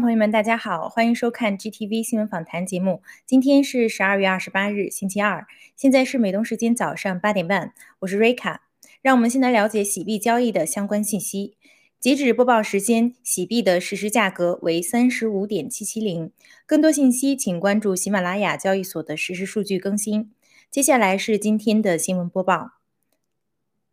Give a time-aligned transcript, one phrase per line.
[0.00, 3.02] 朋友们，大家好，欢迎收看 GTV 新闻访谈节目。
[3.26, 5.46] 今天是十二月二十八日，星期二，
[5.76, 8.62] 现在是美东时间早上八点半，我是瑞卡。
[9.02, 11.56] 让我们先来了解洗币交易的相关信息。
[11.98, 16.32] 截止播报时间，洗币的实时价格为三十五点七七零。
[16.64, 20.32] 更多信息请关注喜马拉雅交易所的实时数据更新。
[20.70, 22.72] 接下来是今天的新闻播报，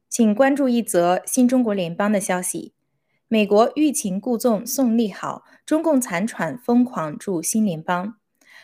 [0.09, 2.71] 请关注一则新中国联邦的消息。
[3.29, 8.15] 美国欲擒故纵送利好，中共残喘疯狂驻新联邦。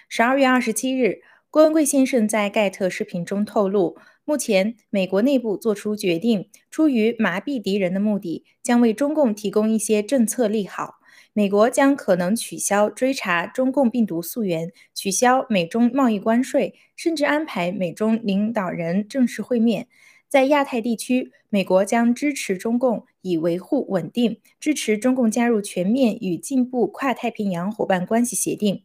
[0.08, 1.20] 十二月二十七日，
[1.50, 10.96] 郭文贵先生在盖特视频中透露，目前美国内部做出决定，出于麻痹敌人的目的，将为中共提供一些政策利好。
[11.34, 19.88] 美国将可能取消追查中共病毒溯源，取消美中贸易关税，甚至安排美中领导人正式会面。
[20.34, 28.82] 在亚太地区，美国将支持中共以维护稳定，支持中共加入全面与进步跨太平洋伙伴关系协定。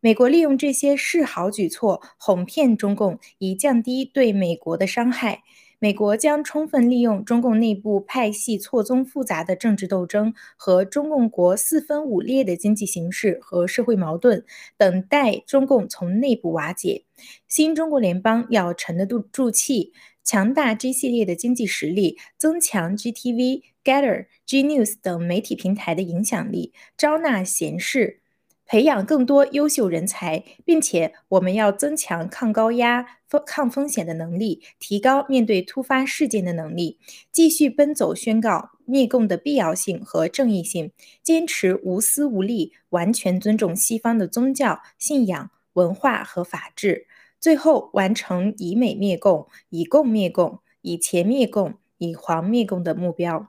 [0.00, 5.42] 美国利用这些示好举措哄骗中共，以降低对美国的伤害。
[5.78, 14.42] 美国将充分利用中共内部派系错综复杂的政治斗争和中共国四分五裂的经济形势和社会矛盾，
[14.78, 17.04] 等待中共从内部瓦解。
[17.46, 19.92] 新中国联邦要沉得住住气。
[20.26, 28.18] 强大 G 系列的经济实力，增强 GTV、Gather、G News 等媒体平台的影响力，招纳贤士，
[28.66, 36.98] 培养更多优秀人才，并且我们要增强抗高压、风抗风险的能力，提高面对突发事件的能力，
[37.30, 40.90] 继续奔走宣告灭共的必要性和正义性，
[41.22, 47.06] 坚持无私无利，完全尊重西方的宗教信仰、文化和法治。
[47.46, 53.46] 最后完成以美灭共、以共灭共、以钱灭共、以黄灭共的目标。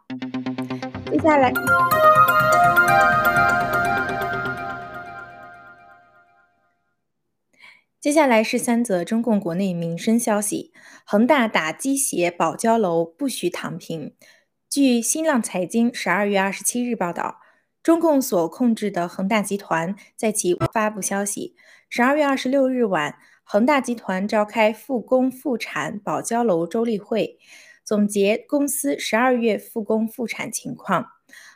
[1.11, 1.51] 接下来，
[7.99, 10.71] 接下来是三则中共国内民生消息：
[11.03, 14.13] 恒大打鸡血保交楼，不许躺平。
[14.69, 17.39] 据新浪财经十二月二十七日报道，
[17.81, 21.55] 中共所控制的恒大集团在其发布消息，
[21.89, 23.17] 十二月二十六日晚。
[23.49, 27.39] 恒大集团召开复工复产保交楼周例会，
[27.81, 31.05] 总结公司十二月复工复产情况。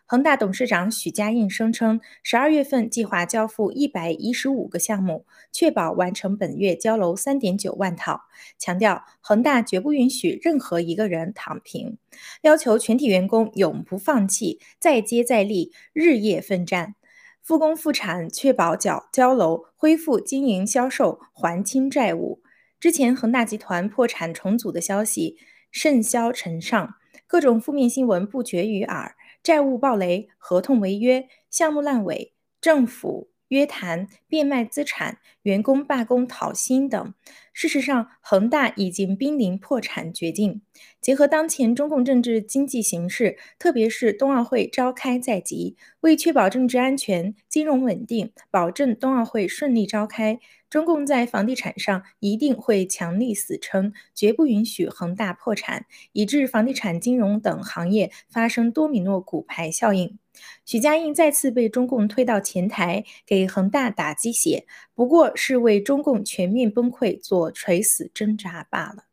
[0.05, 8.21] 恒大董事长许家印声称，十二月份计划交付一百一十五个项目，确保完成本月交楼三点九万套。
[8.57, 11.97] 强调恒大绝不允许任何一个人躺平，
[12.43, 16.95] 要求全体员工永不放弃，再接再厉，日夜奋战。
[17.41, 22.41] 复工复产，确保缴交楼，恢复经营销售，还清债务。
[22.79, 25.37] 之前恒大集团破产重组的消息
[25.71, 26.95] 甚嚣尘上，
[27.25, 33.30] 各种负面新闻不绝于耳，债务暴雷，合同违约，项目烂尾，政府。
[33.51, 37.13] 约谈、变卖资产、员工罢工讨薪等。
[37.51, 40.61] 事实上，恒大已经濒临破产绝境。
[41.01, 50.39] 结合当前中共政治经济形势，特别是冬奥会召开在即，为确保政治安全、金融稳定，保证冬奥会顺利召开，
[50.69, 60.17] 中共在房地产上一定会强力死撑，绝不允许恒大破产，以致房地产、金融等行业发生多米诺骨牌效应。
[60.65, 69.05] 许家印再次被中共推到前台，给恒大打鸡血，不过是为中共全面崩溃做垂死挣扎罢了。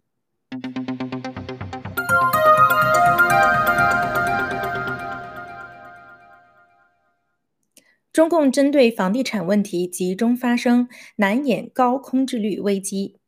[8.12, 13.20] 中共针对房地产问题集中发声，难掩高空置率危机。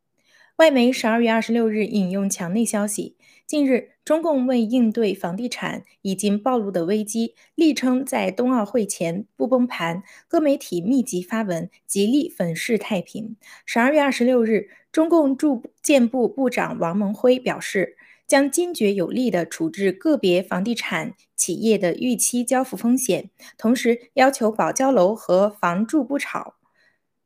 [0.57, 3.15] 外媒十二月二十六日引用墙内消息。
[3.47, 10.03] 近日，中共为应对房地产已经暴露的危机，力称在冬奥会前不崩盘。
[10.27, 13.37] 各媒体密集发文，极力粉饰太平。
[13.65, 17.95] 十二月二十六日，中共住建部部长王蒙辉表示，
[18.27, 26.55] 将坚决有力地处置个别房地产企业的逾期交付风险，同时要求保交楼和房住不炒。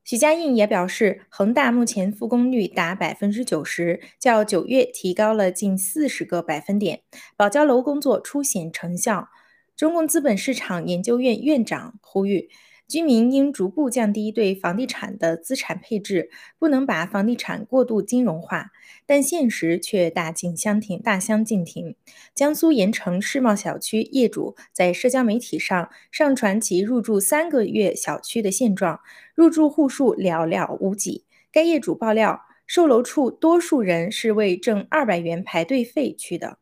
[0.06, 7.02] 许家印也表示，恒大目前复工率达百分之九十，较九月提高了近四十个百分点，
[7.36, 9.30] 保交楼工作初显成效。
[9.76, 12.50] 中共资本市场研究院院长呼吁。
[12.88, 16.30] 居民应逐步降低对房地产的资产配置，
[16.60, 18.72] 不能把房地产过度金融化。
[19.06, 21.96] 但现实却大境相庭，大相径庭。
[22.34, 29.00] 江苏盐城世贸小区业主在社交媒体上上传其入住三个月小区的现状，
[29.34, 31.26] 入住户数寥寥无几。
[31.52, 36.60] 该业主爆料，售楼处多数人是为挣二百元排队费去的。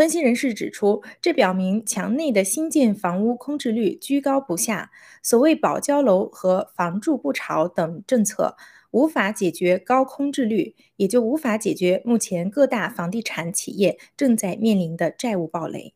[0.00, 4.90] 分析人士指出，这表明墙内的新建房屋空置率居高不下，
[5.22, 8.56] 所谓保交楼和房住不炒等政策
[8.92, 15.92] 无法解决高空置率，也就无法解决目前各大房地产企业正在面临的债务暴雷。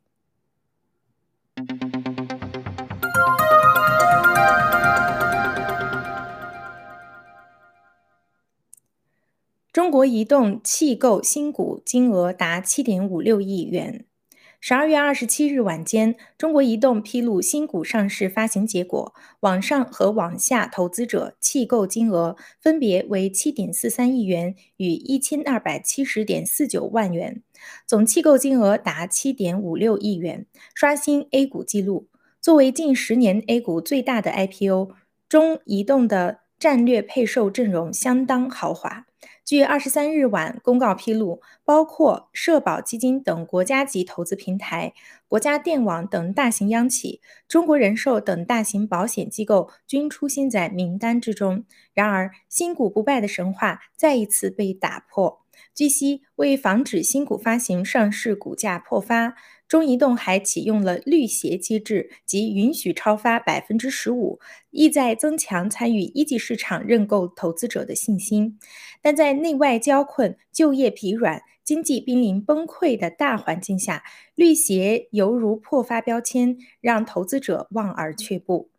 [9.75, 14.05] 中国移动弃购新股金额达七点五六亿元。
[14.61, 27.43] 十二月二十七日晚间，中国移动披露新股上市发行结果，网上和网下投资者弃购金额分别为七点四三亿元与一千二百七十点四九万元，
[27.85, 32.07] 总弃购金额达七点五六亿元，刷新 A 股纪录。
[32.41, 34.91] 作为近十年 A 股最大的 IPO，
[35.29, 39.07] 中移动的战略配售阵容相当豪华。
[39.45, 44.95] 据二十三日晚公告披露，包括社保基金等国家级投资平台、
[45.29, 51.67] 国家电网等大型央企、中国人寿等大型保险机构均出现在名单之中。
[51.93, 55.43] 然而，新股不败的神话再一次被打破。
[55.75, 59.35] 据悉，为防止新股发行上市股价破发。
[59.75, 64.39] 中移动还启用了绿鞋机制，即允许超发百分之十五，
[64.71, 68.57] 意在增强参与一级市场认购投资者的信心。
[69.03, 74.05] 但在内外交困、就业疲软、经济濒临崩溃的大环境下，
[74.37, 78.71] 绿鞋犹如破发标签，让投资者望而却步。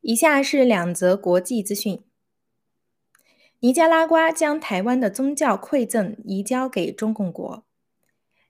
[0.00, 2.02] 以下是两则国际资讯。
[3.64, 7.64] 尼加拉瓜将台湾的宗教馈赠移交给中共国。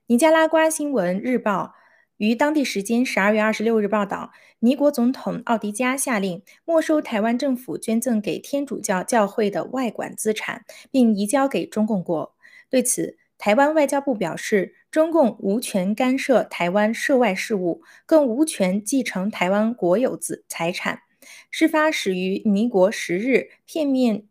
[0.07, 1.73] 尼加拉瓜新闻日报
[2.17, 12.35] 于当地时间十二月二十六日报道，尼国总统奥迪加下令没收台湾政府捐赠给天主教教会的外管资产，并移交给中共国。
[12.69, 21.03] 对此，台湾外交部表示，中共无权干涉台湾涉外事务，更无权继承台湾国有资财产。
[21.49, 24.25] 事发始于尼国十日片面。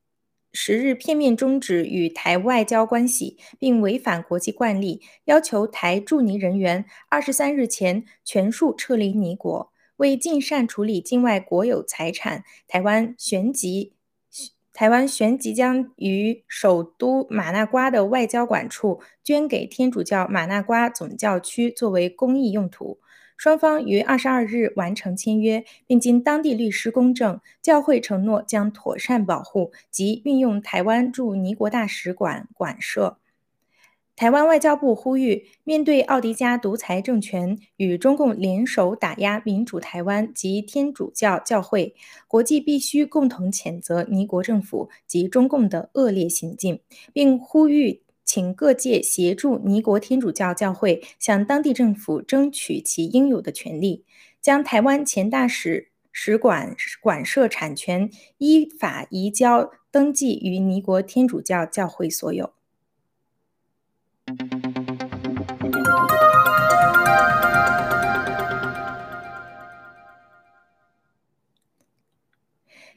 [0.56, 9.72] 十日片面终止与台外交关系，并违反国际惯例，要求台驻尼人员二十三日前全数撤离尼国。
[9.96, 13.92] 为尽善处理境外国有财产，台湾旋即
[14.72, 22.98] 台湾旋即将于首都马那瓜的外交管处捐给天主教马那瓜总教区作为公益用途。
[23.44, 33.18] 双方于二十二日完成签约，并经当地律师公证，教会承诺将妥善保护及运用台湾驻尼国大使馆馆舍。
[34.16, 41.94] 台湾外交部呼吁，面对奥迪加独裁政权与中共联手打压民主台湾及天主教教会，
[42.26, 46.80] 国际必须共同谴责尼国政府及中共的恶劣行径，
[47.12, 48.03] 并呼吁。
[48.24, 54.04] 请各界协助尼国天主教教会向当地政府争取其应有的权利，
[54.40, 62.52] 将台湾前大使使馆馆舍产权依法移交登记于尼国天主教教会所有。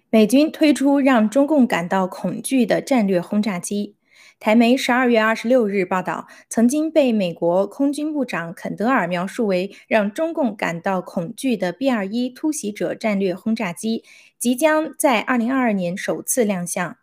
[0.09, 3.96] 美军推出让中共感到恐惧的战略轰炸机。
[4.39, 14.03] 台媒十二月二十六日报道，曾经被美国空军部长肯德尔描述为让中共感到恐惧的 B 二一突袭者战略轰炸机，
[14.37, 16.97] 即将在二零二二年首次亮相。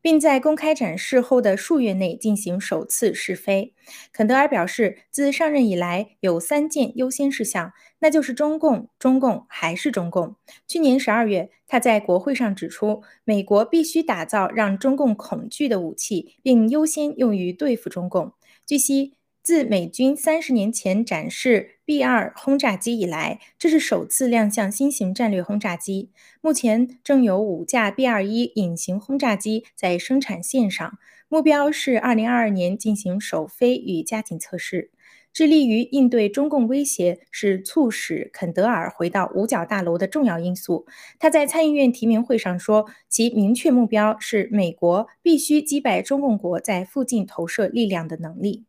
[0.00, 3.74] 并在公开展示后的数月内进行首次试飞。
[4.12, 10.36] 肯德尔表示，自上任以来有三件优先事项，那就是中共、中共还是中共。
[10.66, 18.32] 去年十二月，他在国会上指出，美国必须打造让中共恐惧的武器，并优先用于对付中共。
[18.66, 19.14] 据悉。
[19.40, 26.10] 自美军三十年前展示 B-2 轰炸机以来，这是首次亮相新型战略轰炸机。
[26.42, 30.98] 目前正有五架 B-21 隐形轰炸机在生产线上，
[31.30, 34.90] 目标是二零二二年进行首飞与加紧测试。
[35.32, 40.84] 致力于应对中共威胁是促使肯德尔回到五角大楼的重要因素。
[41.18, 48.66] 他在参议院提名会上说，其明确目标是美国必须击败中共国在附近投射力量的能力。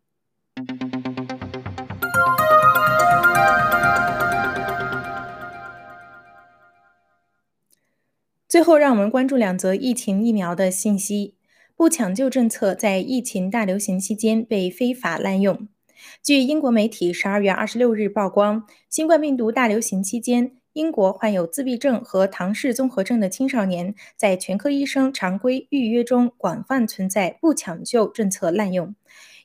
[8.50, 11.36] 最后，让我们关注两则疫情疫苗的信息。
[11.75, 15.68] 不抢救政策在疫情大流行期间被非法滥用。
[16.24, 28.96] 据英国媒体十二月二十六日曝光，新冠病毒大流行期间，英国患有自闭症和唐氏综合症的青少年在全科医生常规预约中广泛存在不抢救政策滥用。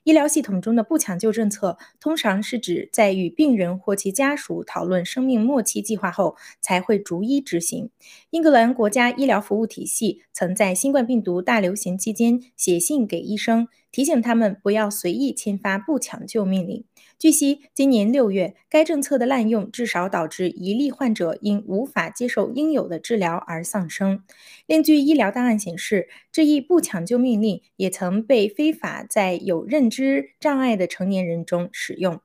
[0.04, 7.88] 医疗系统中的不抢救政策，通常是指在与病人或其家属讨论生命末期计划后，才会逐一执行。
[8.28, 16.84] 英格兰国家医疗服务体系曾在新冠病毒大流行期间写信给医生，提醒他们不要随意签发不抢救命令。
[17.18, 24.23] 据悉，今年六月，该政策的滥用至少导致一例患者因无法接受应有的治疗而丧生。
[24.66, 32.21] 另据医疗档案显示，这一不抢救命令也曾被非法在有认知障碍的成年人中使用。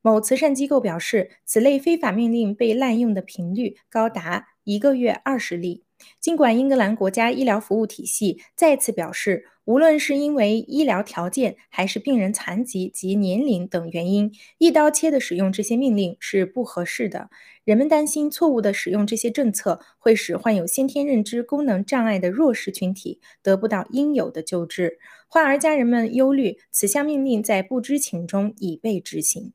[0.00, 5.84] 某慈善机构表示，此类非法命令被滥用的频率高达一个月二十例。
[6.20, 17.28] 尽管英格兰国家医疗服务体系再次表示，无论是因为医疗条件，还是病人残疾及年龄等原因，一刀切的使用这些命令是不合适的。
[17.64, 24.98] 人们担心，错误的使用这些政策会使患有先天认知功能障碍的弱势群体得不到应有的救治。
[25.28, 29.52] 患儿家人们忧虑，此项命令在不知情中已被执行。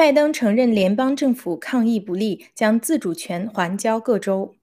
[0.00, 4.54] 拜登承认联邦政府抗疫不力，将自主权还交各州。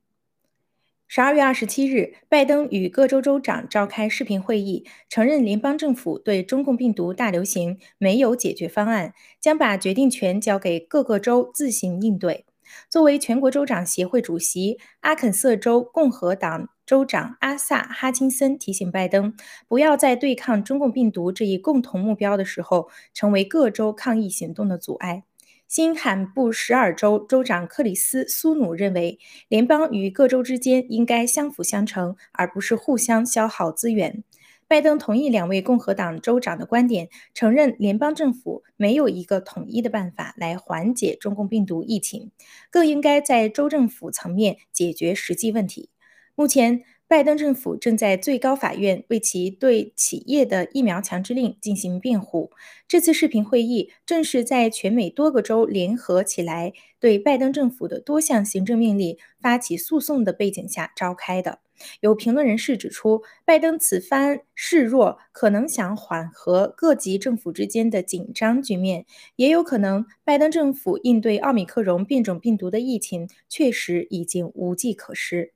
[1.08, 12.47] 十二月二十七日，拜登与各州州长召开视频会议，承认联邦政府对中共病毒大流行没有解决方案，将把决定权交给各个州自行应对。
[12.90, 19.34] 作为全国州长协会主席，阿肯色州共和党州长阿萨·哈钦森提醒拜登，
[19.68, 25.24] 不要在对抗中共病毒这一共同目标的时候，成为各州抗疫行动的阻碍。
[25.68, 29.20] 新罕布什尔州州长克里斯·苏努认为，
[29.50, 34.24] 联邦与各州之间应该相辅相成，而不是互相消耗资源。
[34.68, 42.32] 拜登同意两位共和党州长的观点，承认联邦政府没有一个统一的办法来缓解中共病毒疫情，
[42.70, 45.90] 更应该在州政府层面解决实际问题。
[46.36, 46.84] 目前。
[47.10, 52.52] 拜登政府正在最高法院为其对企业的疫苗强制令进行辩护。
[52.86, 61.60] 这次视频会议正是在全美多个州联合起来对拜登政府的多项行政命令发起诉讼的背景下召开的。
[62.02, 69.06] 有评论人士指出，拜登此番示弱可能想缓和各级政府之间的紧张局面，
[69.36, 75.54] 也有可能拜登政府应对奥密克戎变种病毒的疫情确实已经无计可施。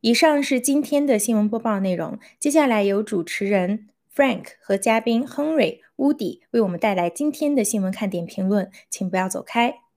[0.00, 2.18] 以上是今天的新闻播报内容。
[2.38, 9.89] 接下来由主持人 Frank 和嘉宾 Henry、Woody 为我们带来今天的新闻看点评论，请不要走开。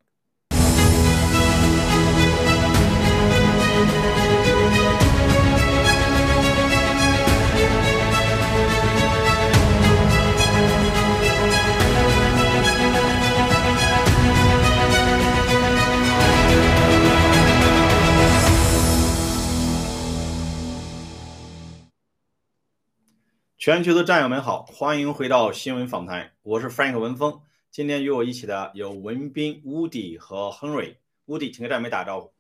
[23.66, 27.40] 全球的战友们好，欢迎回到新闻访谈，我是 Frank 文峰。
[27.72, 30.98] 今天与我一起的有文斌、Woody 和 Henry。
[31.28, 32.34] Woody，请跟战友们打招呼。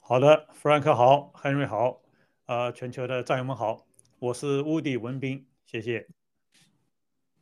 [0.00, 2.02] 好的，Frank 好，Henry 好，
[2.44, 3.86] 呃，全球的战友们好，
[4.18, 6.06] 我是 Woody 文斌，谢谢。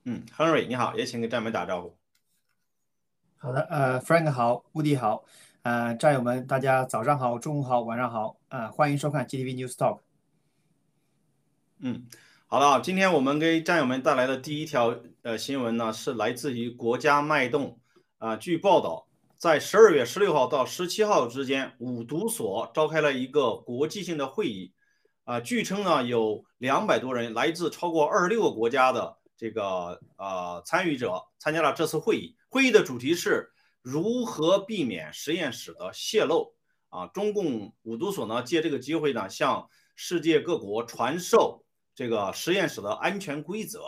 [0.05, 1.97] 嗯，Henry 你好，也请给战友们打招呼。
[3.37, 5.25] 好的，呃，Frank 好，Woody 好，
[5.63, 9.99] 呃，战友们大家早上好，中午好，晚上好，呃，欢迎收看 GTV News Talk。
[11.83, 12.07] 嗯，
[12.47, 17.81] 好了，今天我们给战友们带来的第一条呃新闻呢，是来自于国家脉动
[18.19, 18.37] 啊。
[18.37, 19.09] 据报道，
[19.39, 24.75] 在十二月十六号到十七号之间，五毒所召开了一个国际性的会议
[25.25, 25.41] 啊。
[25.41, 32.37] 据称呢，有两百多人，来自超过二十六个国家的这个呃参与者参加了这次会议。
[32.51, 36.53] 会议的主题是如何避免实验室的泄漏
[36.91, 37.07] 啊。
[37.07, 41.60] 中共五毒所呢，借这个机会呢，向世界各国传授。
[41.95, 43.81] 这个实验室的安全规则，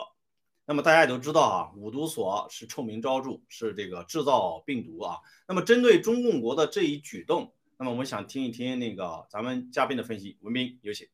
[0.64, 5.18] 那么大家也都知道啊，五毒所是臭名昭著，是这个制造病毒啊。
[5.48, 10.38] 那么针对中共国的这一举动，那么我们想听一听那个咱们嘉宾的分析。
[10.40, 11.08] 文斌，有请。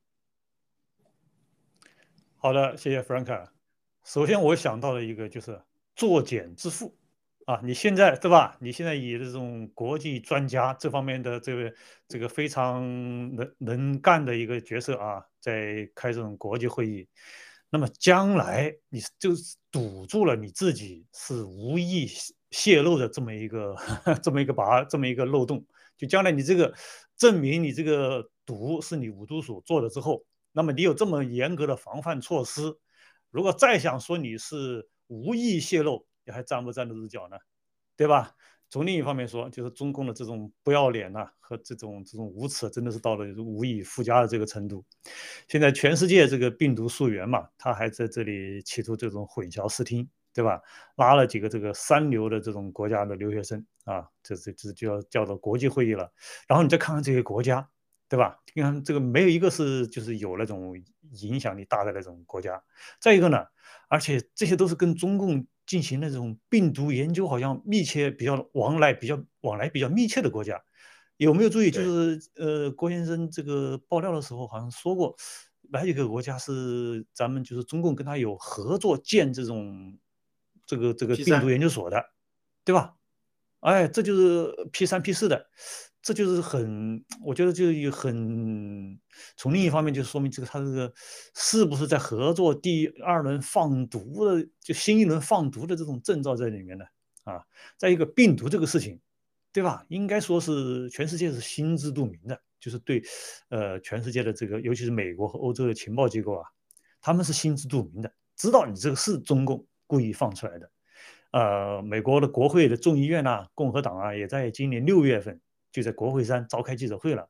[2.36, 3.48] 好的，谢谢 Frank。
[4.04, 5.62] 首先我想到的一个就是
[5.94, 6.92] 作茧自缚。
[7.48, 8.58] 啊，你现在对吧？
[8.60, 11.72] 你现在以这种国际专家这方面的这个
[12.06, 12.84] 这个非常
[13.34, 17.08] 能能干的一个角色啊，在开这种国际会议，
[17.70, 19.30] 那么将来你就
[19.72, 22.06] 堵住了你自己是无意
[22.50, 23.74] 泄露的这么一个
[24.22, 25.64] 这么一个把这么一个漏洞，
[25.96, 26.74] 就将来你这个
[27.16, 30.22] 证明你这个毒是你五毒所做的之后。
[30.52, 32.76] 那么你有这么严格的防范措施，
[33.30, 37.38] 如果再想说你是无意泄露，你还站不站得住脚呢？
[37.96, 38.36] 对吧？
[38.70, 44.84] 从另一方面说，就是中共的这种不要脸呐，和这种这种无耻，真的是到了无以复加的这个程度。
[45.48, 50.60] 现在全世界这个病毒溯源嘛，他还在这里企图这种混淆视听，对吧？
[50.96, 56.12] 拉了几个这个三流的这种国家的留学生啊，这这这就要叫做国际会议了。
[56.46, 57.66] 然后你再看看这些国家，
[58.06, 58.38] 对吧？
[58.54, 60.74] 你看这个没有一个是就是有那种
[61.22, 62.62] 影响力大的那种国家。
[63.00, 63.46] 再一个呢，
[63.88, 65.46] 而且这些都是跟中共。
[65.68, 70.60] 进行那种病毒研究，好像密切比较往来比较往来比较密切的国家，
[71.18, 71.70] 有没有注意？
[71.70, 75.14] 就是呃，郭先生这个爆料的时候好像说过，
[75.70, 79.98] 哪几个国家是咱们就是中共跟他有合作建这种
[80.64, 82.02] 这个这个病毒研究所的，
[82.64, 82.94] 对吧？
[83.60, 85.48] 哎，这就是 P 三 P 四的。
[86.00, 88.98] 这就是很，我觉得就有很，
[89.36, 90.92] 从另一方面就说明这个他这个
[91.34, 96.84] 是不是在合作第二轮放毒的，就新一轮放毒的这种征兆在里面呢？
[97.24, 97.44] 啊，
[97.76, 98.98] 再一个病毒这个事情，
[99.52, 99.84] 对吧？
[99.88, 103.02] 应该说是全世界是心知肚明的，就是对，
[103.50, 106.48] 呃，全世界的这个，尤其是美国和欧洲的情报机构啊，
[107.02, 110.70] 他们是心知肚明的，知道你这个是中共故意放出来的。
[111.32, 115.38] 呃，美国的国会的众议院呐，共和党啊，也在今年六月份。
[115.70, 117.28] 就在国会山召开记者会了，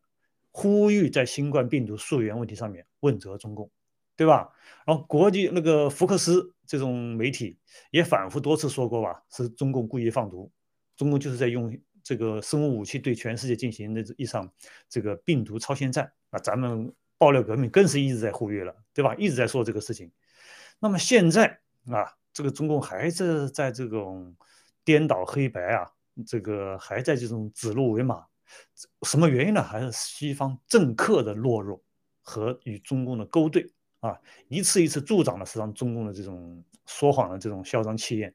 [0.50, 3.70] 呼吁在新冠病毒溯源问题上面问责中共，
[4.16, 4.50] 对吧？
[4.86, 7.58] 然后国际那个福克斯这种媒体
[7.90, 10.50] 也反复多次说过吧，是中共故意放毒，
[10.96, 14.50] 中共就是在用这个生物武器对全世界进行的一场
[14.88, 16.10] 这个病毒超限战。
[16.30, 19.14] 那咱们爆料革命更是一直在呼吁了，对吧？
[19.16, 20.10] 一直在说这个事情。
[20.78, 24.34] 那么现在啊，这个中共还是在这种
[24.84, 25.90] 颠倒黑白啊。
[26.26, 28.24] 这个还在这种指鹿为马，
[29.02, 29.62] 什么原因呢？
[29.62, 31.80] 还是西方政客的懦弱
[32.22, 38.34] 和与中共的勾兑啊，一次一次助长了实际上中共的这种说谎的这种嚣张气焰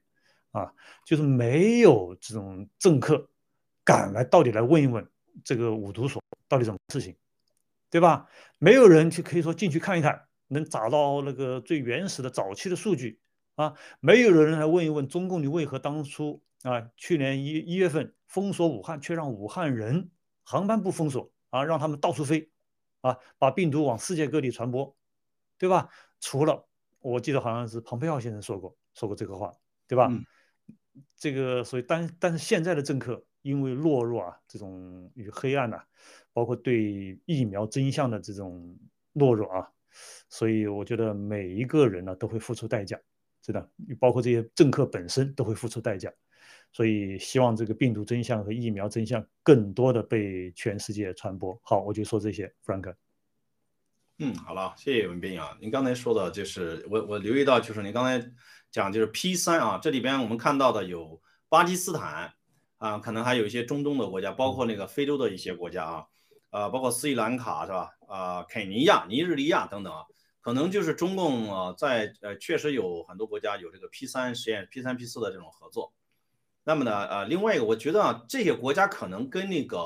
[0.52, 0.72] 啊，
[1.04, 3.28] 就是没有这种政客
[3.84, 5.06] 敢来到底来问一问
[5.42, 7.14] 这个五毒所到底什么事情，
[7.90, 8.28] 对吧？
[8.58, 13.20] 没有人去可以说进去看一看，能找到那个最原始的早期的数据
[13.56, 16.40] 啊，没有人来问一问中共你为何当初。
[16.64, 20.10] 啊，去年一一月份封锁武汉，却让武汉人
[20.42, 22.50] 航班不封锁啊，让他们到处飞，
[23.02, 24.96] 啊，把病毒往世界各地传播，
[25.58, 25.90] 对吧？
[26.20, 26.66] 除了
[27.00, 29.52] 我记得好像是蓬佩奥先生说过说过这个话，
[29.86, 30.10] 对吧？
[31.14, 35.82] 这个所以但但是现在的政客因为懦弱啊，这种与黑暗呐，
[36.32, 38.74] 包括对疫苗真相的这种
[39.12, 39.68] 懦弱啊，
[40.30, 42.98] 所以我觉得每一个人呢都会付出代价，
[43.42, 46.10] 真的，包括这些政客本身都会付出代价。
[46.74, 51.56] 所以希望这个病毒真相和疫苗真相更多的被全世界传播。
[51.62, 52.92] 好，我就说这些，Frank。
[54.18, 55.56] 嗯，好了，谢谢文斌啊。
[55.60, 58.28] 您刚才说的就是我我留意到，就是您刚才
[58.72, 62.34] 讲就是 P 三啊，这里边我们看到的有巴基斯坦
[62.78, 66.06] 啊，可能还有一些中东的国家，包括那个非洲的一些国家啊，
[66.50, 67.90] 呃，包括斯里兰卡是吧？
[68.08, 70.02] 啊，肯尼亚、尼日利亚等等啊，
[70.40, 75.92] 可能就是中共啊，在呃确实有很多国家有这个 P 三实验、P 三 P 四的这种合作。
[76.66, 79.78] 那么呢，呃，另外一个，我觉得啊，这些国家可能跟那个，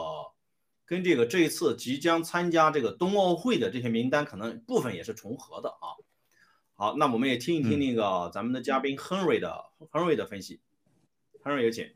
[0.87, 5.99] 跟这个这一次即将参加这个冬奥会的这些名单，可能部分也是重合的啊。
[6.75, 10.61] 好，那我们也听一听那个咱们的嘉宾 Henry 的 Henry 的分析。
[11.43, 11.91] Henry 有请。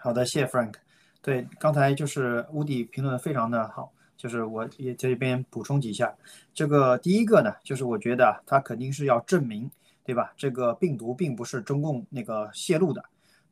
[0.00, 0.76] 好的，谢谢 Frank。
[1.20, 6.16] 对，刚才就是乌迪评论的非常的好，就是我也这边补充几下。
[6.54, 9.70] 这个第一个呢，就是我觉得他肯定是要证明。
[10.04, 10.32] 对吧？
[10.36, 13.02] 这个病毒并不是中共那个泄露的。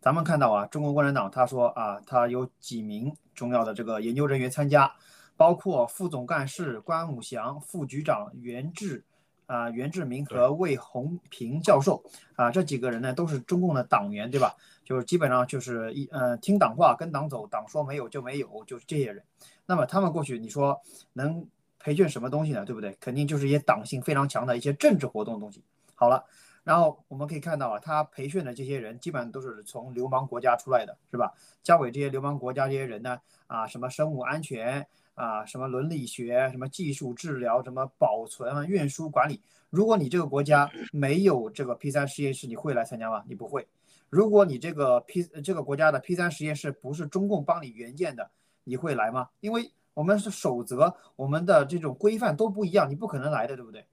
[0.00, 4.92] 咱们看到啊，中国共产党他说啊，他有几名重要的这个研究人员参加，
[5.36, 9.04] 包括副总干事关武祥、副局长袁志
[9.46, 12.02] 啊、袁志明和魏红平教授
[12.36, 14.54] 啊，这几个人呢都是中共的党员，对吧？
[14.84, 19.22] 就是基本上就是一呃听党话跟党走，党说没有就没有，就是这些人。
[19.64, 20.80] 那么他们过去你说
[21.12, 21.46] 能
[21.78, 22.64] 培训什么东西呢？
[22.64, 22.96] 对不对？
[23.00, 25.62] 肯定就是一些党性非常强的一些政治活动的东西。
[26.02, 26.24] 好了。
[26.64, 31.32] 然后我们可以看到啊，他培训的这些人基本上都是从流氓国家出来的，是吧？
[31.62, 34.84] 教给这些流氓国家这些人呢，啊，什么生物安全
[35.14, 39.40] 啊，什么伦理学，什么技术治疗，什么保存、运输管理。
[39.70, 43.22] 如果你这个国家没有这个 P 三实验室，你会来参加吗？
[43.28, 43.68] 你不会。
[44.10, 48.28] 如果你这个 P 这个国家的 P 三实验室不是中共帮你援建的，
[48.64, 49.28] 你会来吗？
[49.38, 53.84] 因为我们是守则，我们的这种规范都不一样，你不可能来的，对不对？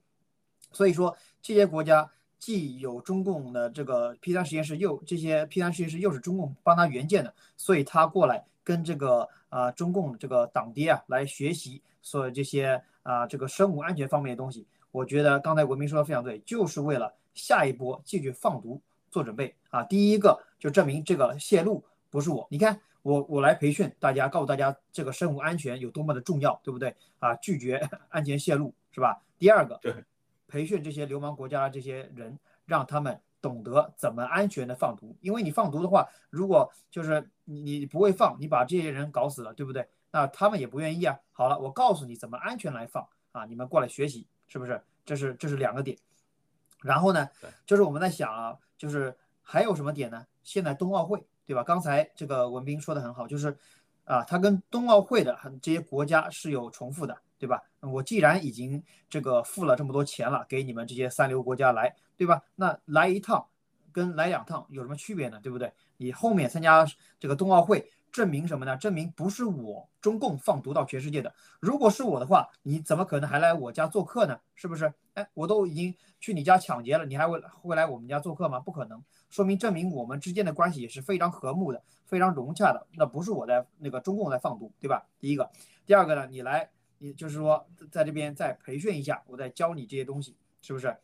[0.72, 2.10] 所以说这些国家。
[2.40, 14.66] 既有中共的这个 P 三实验室，又这些 P 三实验室又是中共帮他援建的，所以他过来跟这个啊中共这个党爹啊来学习所有这些啊这个生物安全方面的东西。
[14.90, 18.80] 我觉得刚才文明说的非常对，就是为了下一波继续放毒
[19.10, 19.82] 做准备啊。
[19.84, 27.34] 第一个就证明这个泄露不是我，你看我我来培训大家，告诉大家这个生物安全有多么的重要，对不对啊？
[27.34, 29.20] 拒绝 安全泄露是吧？
[29.38, 29.78] 第二个，
[30.50, 39.88] 培训这些流氓国家的这些人，让他们懂得怎么安全的放毒，因为你放毒的话，如果就是你你不会放，你把这些人搞死了，对不对？
[40.10, 41.18] 那他们也不愿意啊。
[41.32, 44.26] 好了，我告诉你怎么安全来放啊，你们过来学习。
[44.52, 44.82] 是不是？
[45.04, 45.96] 这是这是两个点，
[46.82, 47.30] 然后呢，
[47.64, 50.26] 就是我们在想啊，就是还有什么点呢？
[50.42, 51.62] 现在冬奥会，对吧？
[51.62, 53.56] 刚才这个文斌说的很好，就是
[54.02, 57.60] 啊，它跟冬奥会的这些国家是有重复的，对吧？
[57.80, 62.40] 我既然已经这个付了这么多钱了，给你们这些三流国家来，对吧？
[62.54, 63.44] 那来一趟
[63.90, 65.40] 跟来两趟有什么区别呢？
[65.42, 65.72] 对不对？
[65.96, 66.86] 你后面参加
[67.18, 67.90] 这个冬奥会。
[68.12, 68.76] 证明什么呢？
[68.76, 71.32] 证明不是我中共放毒到全世界的。
[71.60, 74.36] 如果是我的话，你怎么可能还来我家做客呢？
[74.56, 74.92] 是不是？
[75.14, 78.58] 哎，我都已经去你家抢劫了，你还会会来我们家做客吗？
[78.58, 79.00] 不可能。
[79.28, 82.84] 说明证明我们之间的关系也是非常和睦的，非常融洽的。
[82.96, 85.06] 那不是我在那个中共在放毒，对吧？
[85.20, 85.48] 第一个，
[85.86, 86.26] 第二个呢？
[86.28, 86.68] 你来，
[87.02, 90.94] 你就是说在这边再培训一下，我再教你这些东西，是不是？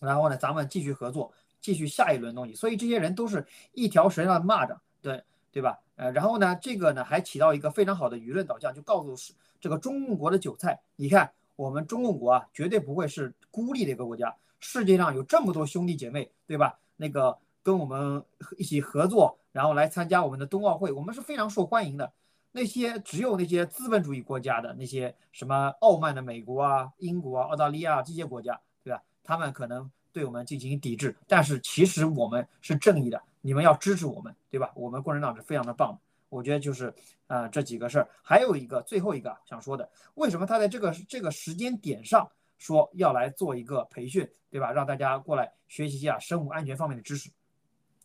[0.00, 2.54] 然后呢，咱们继续合作，继续下一轮东西。
[2.54, 5.78] 所以这些人都是一条绳上的蚂蚱，对对吧？
[5.94, 16.78] 呃，然后呢，这个呢还起到一个非常好的舆论导向，就告诉是这个中共国的韭菜，你看我们中共国啊，绝对不会是孤立的一个国家，世界上有这么多兄弟姐妹，对吧？
[16.96, 18.24] 那个跟我们
[18.58, 22.12] 一起合作，然后来参加我们的冬奥会，我们是非常受欢迎的。
[22.52, 29.02] 那些只有那些资本主义国家的那些什么傲慢的美国啊、英国啊、澳大利亚这些国家，对吧？
[29.22, 33.22] 他们可能对我们进行抵制，但是其实我们是正义的。
[33.40, 34.70] 你们要支持我们，对吧？
[34.74, 35.98] 我们共产党是非常的棒的。
[36.28, 36.92] 我觉得就是，
[37.26, 44.70] 呃，这几个事儿，还有一个最后一个想说的，为什么他在这个这个时间点上说要来做一个培训，对吧？
[44.72, 47.30] 让大家过来学习一下生物安全方面的知识。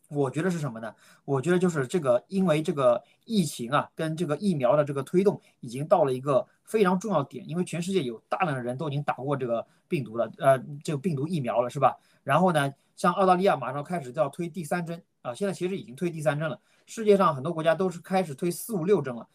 [0.10, 0.94] 我觉得是什么呢？
[1.24, 11.98] 我觉得就是这个，因为这个疫情啊，跟这个疫苗的这个推动已经到了一个非常重要点，因为全世界有大量的人都已经打过这个病毒了，呃，这个病毒疫苗了，是吧？
[12.24, 15.02] 然后呢，像澳大利亚马上开始就要推第三针。
[15.22, 19.28] 啊，现在其实已经推第三针了，世界上很多国家都是开始推四五六针了，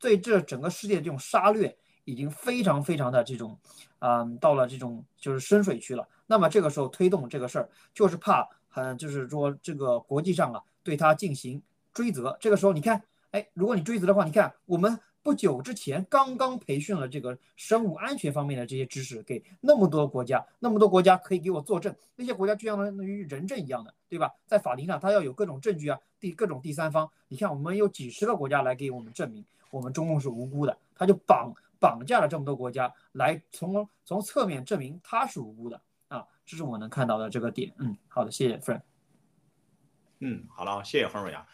[0.00, 3.56] 对这整个世界的这种杀掠已经非常非常的这种，
[4.00, 6.08] 嗯，到了这种就是深水区了。
[6.26, 8.48] 那么这个时候推动这个事儿，就是怕
[8.84, 11.62] 很就是说这个国际上啊对他进行
[11.92, 12.36] 追责。
[12.40, 14.98] 这个时候你看，哎，如果你追责的话，你看我们。
[15.26, 24.32] 不久之前，刚刚培训了这个生物安全方面的这些知识给那么多国家，那么多国家可以给我作证，那些国家就相当于人证一样的，对吧？
[24.46, 27.10] 在法庭上，他要有各种证据啊，第各种第三方。
[27.26, 35.82] 你看，我们有几十个国家来给我们证明，我们中共是无辜的，他就绑绑架了这么多国家来从从侧面证明他是无辜的，
[36.46, 37.74] 这是我能看到的这个点。
[37.78, 38.82] 嗯，好的，谢谢 friend。
[40.20, 41.46] 嗯，好了，谢谢恒伟啊，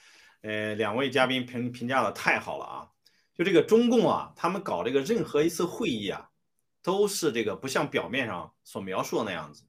[0.43, 2.89] 呃，两位嘉宾评评价的太好了啊。
[3.35, 6.29] 就这个中共啊，他们搞这个任何一次会议啊，
[6.83, 9.65] 都是这个不像表面上所描述的那样子。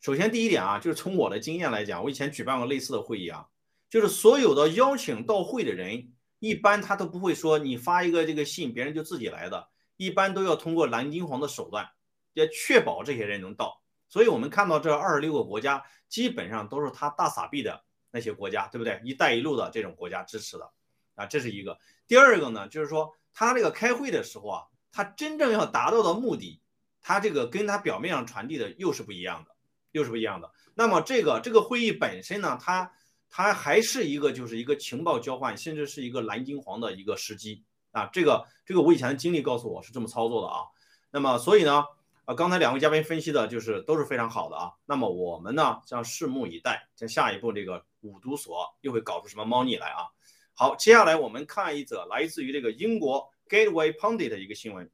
[0.00, 3.46] 首先第一点啊，就是从我的经验来讲，我以前举办过类似的会议啊，
[3.88, 11.88] 就是所有的邀请到会的人，一般他都不会说你发一个这个信，别人就自己来的，一般都要通过蓝金黄的手段，
[12.34, 13.80] 要确保这些人能到。
[14.08, 19.00] 所以我们看到这二十六个国家，基本上都是他大撒币的那些国家，对不对？
[19.04, 20.70] 一带一路的这种国家支持的
[21.14, 21.78] 啊，这是一个。
[22.06, 26.60] 第二个呢，就是说他这个开会的时候啊，他真正要达到的目的，
[27.02, 29.54] 他这个跟他表面上传递的又是不一样的，
[29.92, 30.50] 又是不一样的。
[30.74, 32.90] 那么这个这个会议本身呢，它
[33.28, 38.08] 它还是一个就是一个情报交换，甚至是一个蓝金黄的一个时机啊。
[38.12, 40.62] 这个这个我以前的经历告诉我是这么操作的啊。
[41.10, 41.84] 那么所以呢，
[42.28, 44.70] 呃，刚才两位嘉宾分析的就是都是非常好的啊。
[44.84, 50.04] 那么我们呢将拭目以待，像下一步这个五毒所又会搞出什么猫腻来啊？
[50.52, 54.90] 好，接下来我们看一则来自于这个英国 Gateway Pundit 的一个新闻。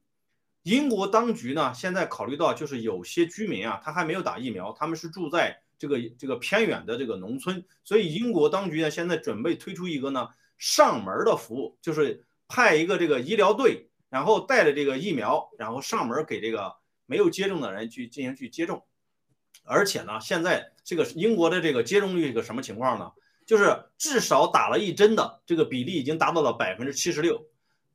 [0.63, 16.73] 英国当局呢，现在考虑到就是有些居民啊，他还没有打疫苗，他们是住在这个这个偏远的这个农村，所以英国当局呢，现在准备推出一个呢上门的服务，就是派一个这个医疗队，然后带着这个疫苗，然后上门给这个
[17.05, 18.85] 没有接种的人去进行去接种。
[19.63, 23.11] 而且呢，现在这个英国的这个接种率一个什么情况呢？
[23.45, 27.47] 就是至少打了一针的这个比例已经达到了百分之七十六，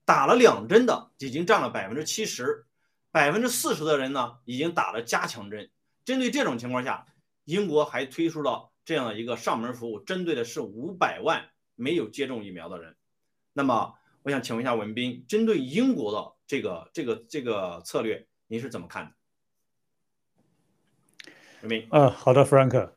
[0.04, 2.64] 打了两针的已经占了百分之七十，
[3.10, 5.68] 百分之四十的人呢已经打了加强针。
[6.04, 7.04] 针对这种情况下，
[7.44, 12.96] 英国还推出了这样的一个上门服务，针对的是五百万没有接种疫苗的人。
[13.52, 19.12] 那么，我想请问一下文斌，针对英国的这个这个这个策略，您是怎么看的？
[21.62, 22.90] 文斌，呃，好的，Frank，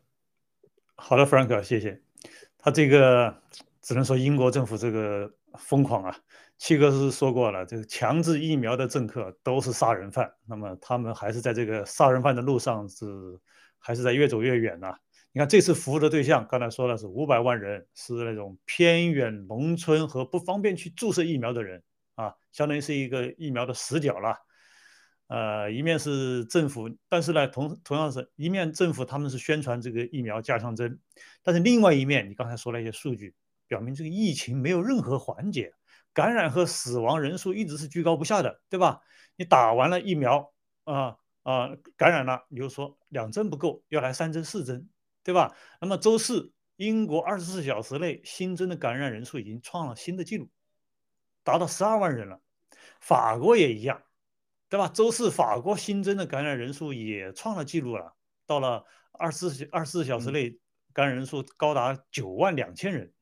[0.96, 2.02] 好的，Frank，谢谢。
[2.58, 3.40] 他这个
[3.80, 6.18] 只能说英国政府这个疯狂啊。
[6.58, 13.06] 七哥是说过了，这个强制疫苗的政客都是杀人犯，那么他们还是在这个杀人犯的路上是
[13.78, 14.92] 还是在越走越远呢？
[15.34, 21.84] 你看这次服务的对象，刚才说了是五百万人，是那种偏远农村和不方便去注射疫苗的人
[22.16, 24.36] 啊，相当于是一个疫苗的死角了。
[25.34, 31.00] 呃，一面是政府，但是呢，同同样是一面政府他们是宣传这个疫苗加强针，
[31.42, 33.34] 但是另外一面，你刚才说了一些数据，
[33.68, 35.74] 表明这个疫情没有任何缓解。
[36.14, 39.02] 感染和死亡人数一直是居高不下的，对吧？
[39.36, 44.88] 你打完了疫苗啊啊，感染了，你就说两针不够，要来三针四针，
[45.24, 45.56] 对吧？
[45.82, 50.48] 那么周四，英国二十四小时内新增的感染人数已经创了新的记录，
[51.44, 52.40] 达到十二万人了。
[53.00, 54.04] 法国也一样，
[54.74, 54.88] 对吧？
[54.88, 58.16] 周四法国新增的感染人数也创了记录了，
[58.48, 60.58] 到了二十四二十四小时内
[60.94, 63.14] 感染人数高达九万两千人。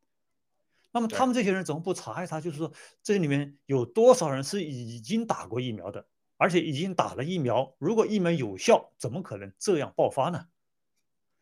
[0.94, 2.40] 那么他们这些人怎么不查一查？
[2.40, 2.72] 就是说，
[3.04, 7.76] 这里面有多少人是已经打过疫苗的，而且已经打了疫苗？
[7.80, 10.46] 如果疫苗有效，怎么可能这样爆发呢？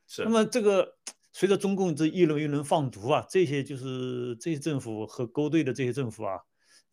[0.08, 0.24] 是。
[0.24, 0.98] 那么这个
[1.32, 6.40] 随着中共这一轮一轮放毒啊，这些就是这些政府和勾兑的这些政府啊，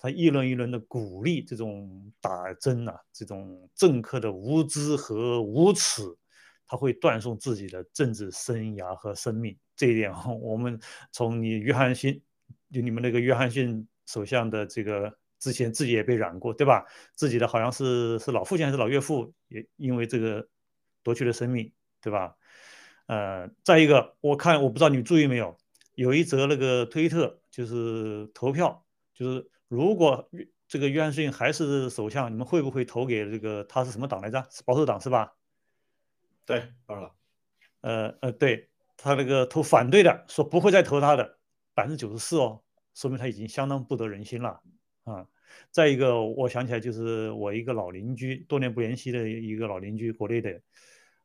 [0.07, 6.03] 他一轮一轮的鼓励这种打针啊，这种政客的无知和无耻，
[6.65, 9.59] 他会断送自己的政治生涯和生命。
[9.75, 10.79] 这一点，我们
[11.11, 12.23] 从你约翰逊。
[12.73, 16.85] 就你们那个约翰逊首相的这个之前自己也被染过，对吧？
[17.15, 20.47] 自己的好像是是老父亲还是老岳父也因为这个
[21.03, 22.37] 夺去了生命，对吧？
[23.07, 25.57] 呃，再一个，我看我不知道你注意没有，
[25.95, 30.29] 有一则那个推特就是投票，就是如果
[30.69, 34.47] 这个约翰逊还是首相，你们会不会投给这个他是什么党来着？
[34.51, 35.35] 是保守党是吧？
[36.45, 37.15] 对，保守党。
[37.81, 41.39] 呃呃，对他那个投反对的说不会再投他的。
[41.75, 42.63] 百分之九十四哦，
[42.95, 44.63] 说明他已经相当不得人心了
[45.05, 45.27] 啊！
[45.71, 50.59] 再一个，我想起来就是我一个老邻居，多年不联系的一个老邻居，国内的，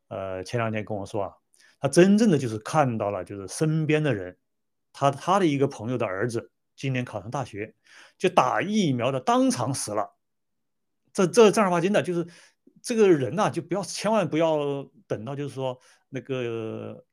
[0.08, 1.32] 呃，前两天跟我说啊，
[1.80, 4.36] 他真正的就是看到了，就是身边的人，
[4.92, 7.74] 他他的一个朋友的儿子今年考上大学，
[8.18, 10.14] 就打疫苗的当场死了，
[11.12, 12.26] 这这正儿八经的，就是
[12.82, 17.04] 这个人呐，就不要千万不要等到就是说那个。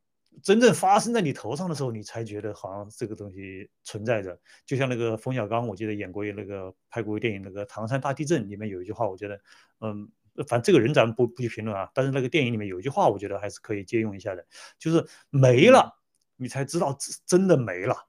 [0.42, 4.40] 真正发生在你头上的时候，你才觉得好像这个东西存在着。
[4.66, 9.42] 就像那个冯小刚，我记得演过那个拍过电影，那个《唐山大地震》里面有一句话，我觉得，
[9.82, 10.10] 嗯，
[10.48, 11.90] 反正这个人咱们不不去评论啊。
[11.94, 14.46] 但是那个电影里面有一句话，我觉得还是可以借用一下的，
[14.78, 16.00] 就是没了，
[16.38, 16.96] 你才知道
[17.26, 18.09] 真的没了。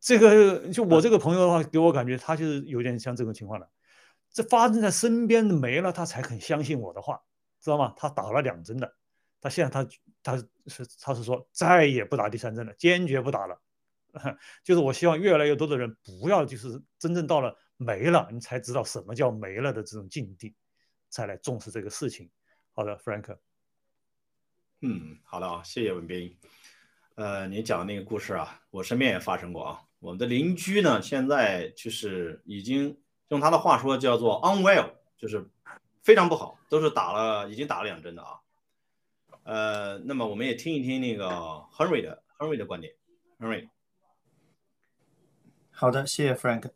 [0.00, 3.68] 这个就我这个朋友的话，给我感觉他就是有点像这种情况的。
[4.30, 7.20] 这发生在身边没了，他才肯相信我的话，
[7.60, 7.94] 知道吗？
[7.96, 8.94] 他打了两针的。
[9.40, 9.88] 他现在他
[10.22, 13.60] 他是他是说再也不打第三针了，坚决不打了。
[14.64, 20.54] 就是我希望越来越多的人不要就是真正到了没了，你才知道什么叫没了的这种境地，
[21.08, 22.30] 才来重视这个事情。
[22.72, 23.36] 好的，Frank。
[24.80, 26.36] 嗯，好的啊，谢谢文斌。
[27.14, 29.80] 呃，你讲的那个故事啊，我身边也发生过啊。
[30.00, 32.96] 我们的邻居呢，现在就是已经
[33.28, 35.48] 用他的话说叫做 unwell，就是
[36.02, 38.38] 非常不好，都是打了已经打了两针的啊。
[39.42, 41.26] 呃，那么我们也听一听那个
[41.72, 42.92] Henry 的 Henry 的观点。
[43.40, 43.68] Henry，
[45.70, 46.70] 好的，谢谢 Frank。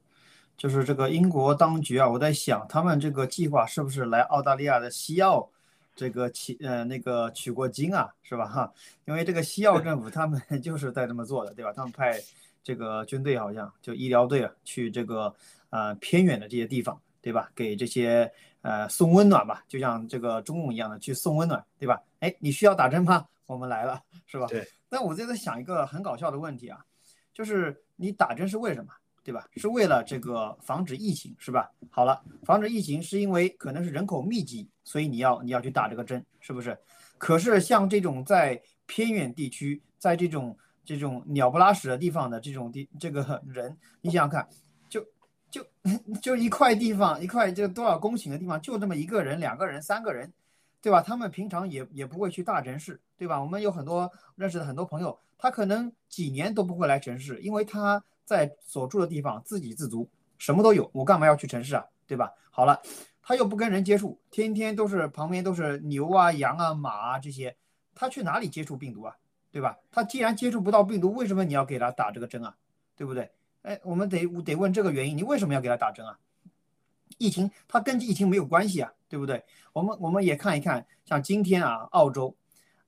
[0.56, 5.50] 就是这个英国当局啊，我在想，他们这个计划是不是来澳大利亚的西澳
[5.96, 8.46] 这个取呃那个取过经啊，是吧？
[8.46, 8.72] 哈，
[9.06, 11.72] 因为这个西澳政府他们 就是在这么做的，对吧？
[11.72, 12.20] 他们派
[12.62, 15.34] 这个军队好像就医疗队啊去这个
[15.70, 17.50] 呃偏远的这些地方，对吧？
[17.54, 18.32] 给这些。
[18.64, 22.00] 呃，送温暖吧，就像这个中共一样的去送温暖，对吧？
[22.20, 23.26] 哎，你需要打针吗？
[23.46, 24.46] 我们来了，是吧？
[24.46, 24.64] 对。
[24.88, 26.78] 那我就在想一个很搞笑的问题啊，
[27.34, 28.92] 就是你打针是为什么，
[29.24, 29.48] 对吧？
[29.56, 31.68] 是为了这个防止疫情，是吧？
[31.90, 36.78] 好了，防止疫情是因为可能是人口密集，所以你要你要去打这个针，是不是？
[37.18, 44.48] 可是像这种在偏远地区，在这种这种鸟不拉屎的地方的这种地这个人，你想想看。
[44.88, 45.04] 就
[45.50, 45.64] 就
[46.22, 50.32] 就一块地方，一块就多少公顷的地方，就这么一个人、两个人、三个人，
[50.80, 51.02] 对吧？
[51.02, 53.40] 他们平常也也不会去大城市，对吧？
[53.40, 61.84] 我们有很多认识的很多朋友，他可能几年都不会来城市，因为他在所住的地方自给自足，什么都有，我干嘛要去城市啊？
[62.06, 62.32] 对吧？
[62.50, 62.80] 好了，
[63.22, 67.56] 他又不跟人接触，天天都是旁边都是牛啊、羊啊、马啊这些，
[67.94, 69.16] 他去哪里接触病毒啊？
[69.52, 69.78] 对吧？
[69.92, 72.56] 他既然接触不到病毒，为什么你要给他打这个针啊？
[72.96, 73.30] 对不对？
[73.62, 76.18] 哎，我们得得问这个原因，你为什么要给他打针啊？
[77.18, 79.44] 疫情它跟疫情没有关系啊，对不对？
[79.72, 82.34] 我们我们也看一看，像今天啊，澳洲，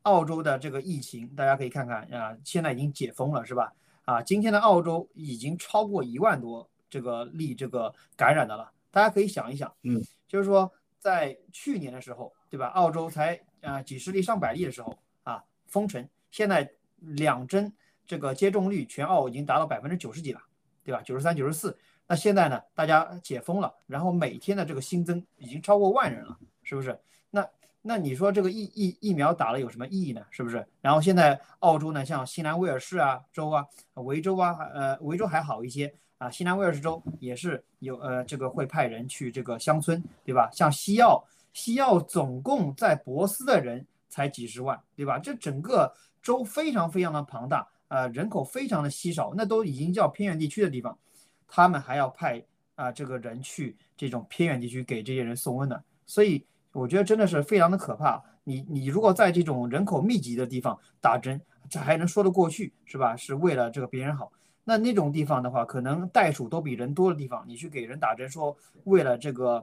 [0.02, 3.72] 澳洲的这个疫情，大家可以看看啊，现在已经解封了，是吧？
[4.06, 8.72] 啊，今天的澳洲已经超过一万多这个例这个感染的了。
[8.90, 12.68] 大家可以想一想，嗯，就是说在去年的时候，对吧？
[12.68, 16.68] 澳洲才啊几十例上百例的时候啊封城，现在
[16.98, 17.72] 两针
[18.04, 20.40] 这个接种率全澳已经达到百分之九十几了，
[20.82, 21.00] 对吧？
[21.02, 21.78] 九十三、九十四。
[22.08, 26.98] 那现在呢，大家解封了，然后每天的这个新增已经超过万人了，是不是？
[27.30, 27.48] 那
[27.82, 30.26] 那你说这个疫疫疫苗打了有什么意义呢？
[30.30, 30.66] 是不是？
[30.80, 40.50] 然后现在澳洲呢，像西南威尔士啊州啊、维州啊，呃，维州还好一些啊，西南威尔士州也是有呃这个会派人去这个乡村，对吧？
[40.52, 45.18] 像西澳，西澳总共在博斯的人才几十万，对吧？
[45.18, 45.92] 这整个
[46.24, 50.98] 州非常非常的庞大，呃，人口非常的稀少，那都已经叫偏远地区的地方。
[51.46, 52.42] 他们还要派
[52.74, 58.20] 啊这个人去这种偏远地区给这些人送温暖，所以我觉得真的是非常的可怕。
[58.42, 63.14] 你你如果在这种人口密集的地方打针，这还能说得过去是吧？
[63.14, 64.32] 是为了这个别人好。
[64.64, 69.62] 那那种地方的话，可能袋鼠都比人多的地方，你去给人打针，说为了这个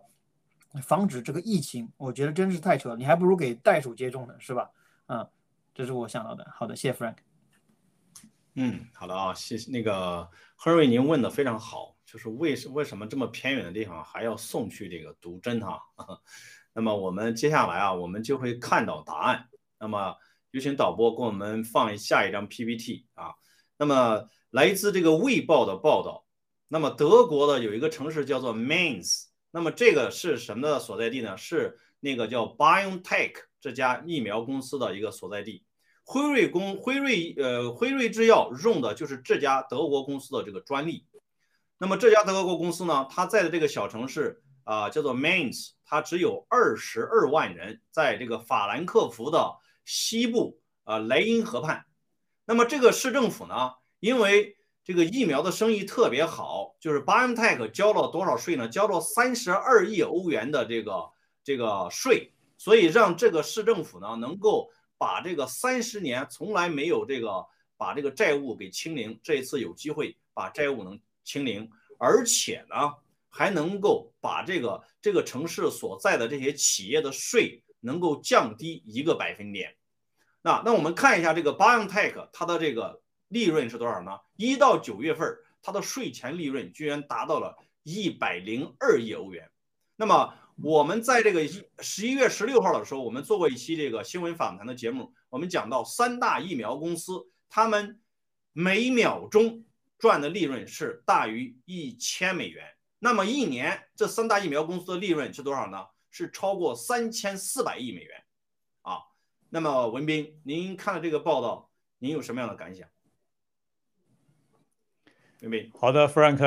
[0.83, 2.95] 防止这个疫情，我觉得真是太扯了。
[2.95, 4.69] 你还不如给袋鼠接种呢，是吧？
[5.07, 5.27] 嗯，
[5.73, 6.45] 这是我想到的。
[6.53, 7.15] 好的，谢谢 Frank。
[8.55, 15.81] 嗯，好的啊，谢谢那个亨瑞，您问的非常好，就是为什为什么这么偏远的地方还要送去这个毒针哈？
[16.73, 19.47] 那么我们接下来啊，我们就会看到答案。
[19.79, 20.15] 那么
[20.51, 23.33] 有请导播给我们放下一张 PPT 啊。
[23.77, 26.25] 那么来自这个《卫报》的报道，
[26.67, 31.37] 那么德国的有一个城市叫做 Mainz，那么这个是什么的所在地呢？
[31.37, 35.63] 是那个叫 BioNTech 这家疫苗公司的一个所在地。
[36.03, 41.05] 辉瑞公辉瑞呃辉瑞制药用的就是这家德国公司的这个专利。
[41.77, 49.55] 那么这家德国公司呢，它在的这个小城市啊叫做 Mainz，它只有二十二万人，在这个法兰克福的
[49.85, 51.85] 西部啊莱茵河畔。
[52.45, 58.67] 那么这个市政府呢，因为这个疫苗的生意特别好，就是 BioNTech 交了多少税呢？
[58.67, 61.09] 交了三十二亿欧元的这个
[61.43, 64.69] 这个税，所以让这个市政府呢能够。
[65.01, 67.43] 把这个三十年从来没有这个
[67.75, 72.75] 把这个债务给清零，这一次有机会把债务能清零，而且呢
[73.27, 79.75] 还能够把这个这个城市所在的这些企业的税能够降低一个百分点。
[80.43, 84.19] 那那我们看一下这个 BioNTech 它的这个利润是多少呢？
[84.35, 89.49] 一到九月份它的税前利润居然达到了一百零二亿欧元。
[89.95, 91.47] 那么我们在这个
[91.79, 97.99] 十一月十六号的时候，我们做过一期这个新闻访谈的节目，我们讲到三大疫苗公司，他们
[98.53, 99.63] 每秒钟
[99.97, 102.65] 赚的利润是大于一千美元。
[102.99, 105.87] 那么一年这三大疫苗公司的利润是多少呢？
[106.11, 108.23] 是超过三千四百亿美元
[108.81, 108.99] 啊。
[109.49, 112.87] 那么文斌，您看了这个报道，您有什么样的感想？
[115.41, 116.45] 文斌，好的，Frank，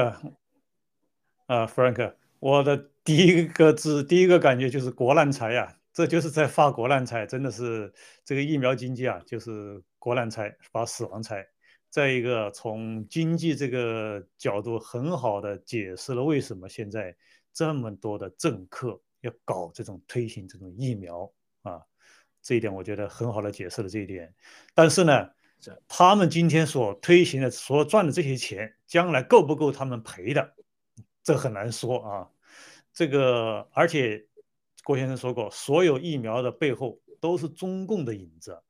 [1.46, 2.93] 啊，Frank，我的。
[3.05, 7.92] 第一个字，第一个感觉就是国难财呀，这就是在发国难财，真的是
[8.24, 11.46] 这个疫苗经济啊，就是国难财，发死亡财。
[11.90, 17.14] 再一个，从经济这个角度，很好的解释了为什么现在
[17.52, 21.30] 这么多的政客要搞这种推行这种疫苗
[21.62, 21.82] 啊，
[22.42, 24.34] 这一点我觉得很好的解释了这一点。
[24.74, 25.28] 但是呢，
[25.86, 30.55] 他们今天所推行的、所赚的这些钱，将来够不够他们赔的，
[31.22, 32.30] 这很难说啊。
[32.95, 34.24] 这个，而且
[34.84, 38.62] 郭先生说过，所有疫苗的背后都是中共的影子，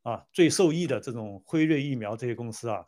[0.00, 2.86] 啊，最受益的这种辉瑞疫苗这些公司啊，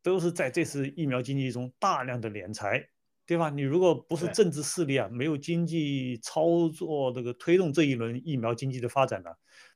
[0.00, 2.88] 都是在这次疫苗经济中大量的敛财，
[3.26, 3.50] 对吧？
[3.50, 9.30] 你如果不是政治势力啊，没有经济操作这个推动这一轮疫苗经济的发展呢，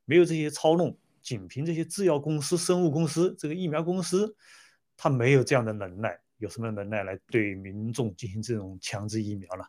[0.04, 4.36] 没有这些操弄，仅凭这些制药公司、生物公司、这个疫苗公司，
[4.96, 9.64] 他没有这样的能耐，有什么能耐来对民众进行这种强制疫苗呢？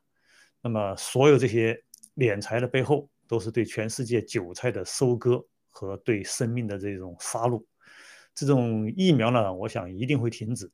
[0.61, 1.81] 那么，所有这些
[2.15, 7.63] 敛财的背后，都是对全世界韭菜的收割和对生命的这种杀戮。
[8.33, 10.69] 这种疫苗呢，我想一定会停止。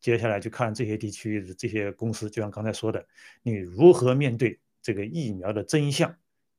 [0.00, 3.04] 接下来就看这些地区的这些公司，就像刚才说的，
[3.42, 6.14] 你如何面对这个疫苗的真相，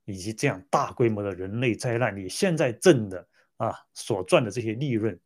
[0.06, 3.26] 以及这样大规模的人类灾难，你现在挣的
[3.58, 5.18] 啊所赚的这些利润，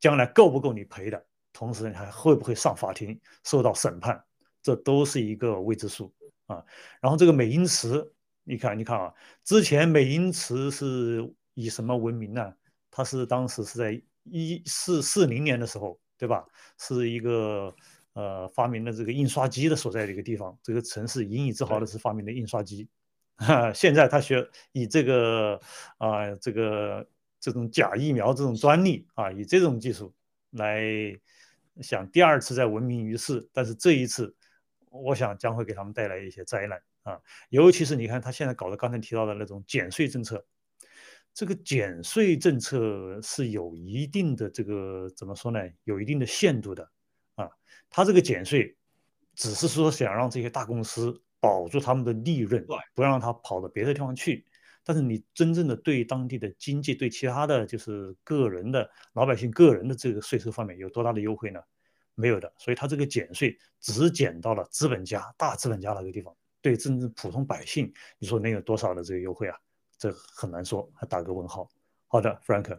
[0.00, 1.22] 将来够不够你赔的？
[1.52, 4.22] 同时，你还会不会上法庭受到审判？
[4.62, 6.12] 这都是一个未知数。
[6.48, 6.64] 啊，
[7.00, 12.52] 然后这个美因茨，你看，你看啊，之前美因茨是以什么闻名呢？
[12.90, 16.44] 它是当时是在一四四零年的时候，对吧？
[16.78, 17.72] 是一个
[18.14, 20.58] 呃发明了这个印刷机的所在的一个地方。
[20.62, 22.88] 这个城市引以自豪的是发明的印刷机。
[23.72, 25.60] 现在他学以这个
[25.98, 27.06] 啊这个
[27.38, 30.12] 这种假疫苗这种专利啊，以这种技术
[30.50, 30.82] 来
[31.80, 33.48] 想第二次再闻名于世。
[33.52, 34.34] 但是这一次，
[34.90, 37.20] 我想将会给他们带来一些灾难啊，
[37.50, 40.44] 尤其是你看他现在搞的刚才提到的那种减税政策。
[41.34, 45.60] 这个减税政策是有一定的这个怎么说呢？
[45.84, 46.90] 有一定的限度的
[47.36, 47.48] 啊。
[47.88, 48.76] 他这个减税
[49.36, 54.44] 只是说想让这些大公司保住他们的利润，不让他跑到别的地方去。
[54.82, 61.60] 但是你真正的对当地的经济、对其他的就是个人的老百姓个人的这个税收方面有多大的优惠呢？
[62.18, 62.52] 没有的。
[62.58, 69.56] 所以他这个减税只减到了资本家、大资本家那个地方，对真正普通百姓，你说能有多少的这个优惠啊？
[69.96, 71.68] 这很难说，还打个问号。
[72.06, 72.78] 好的，Frank。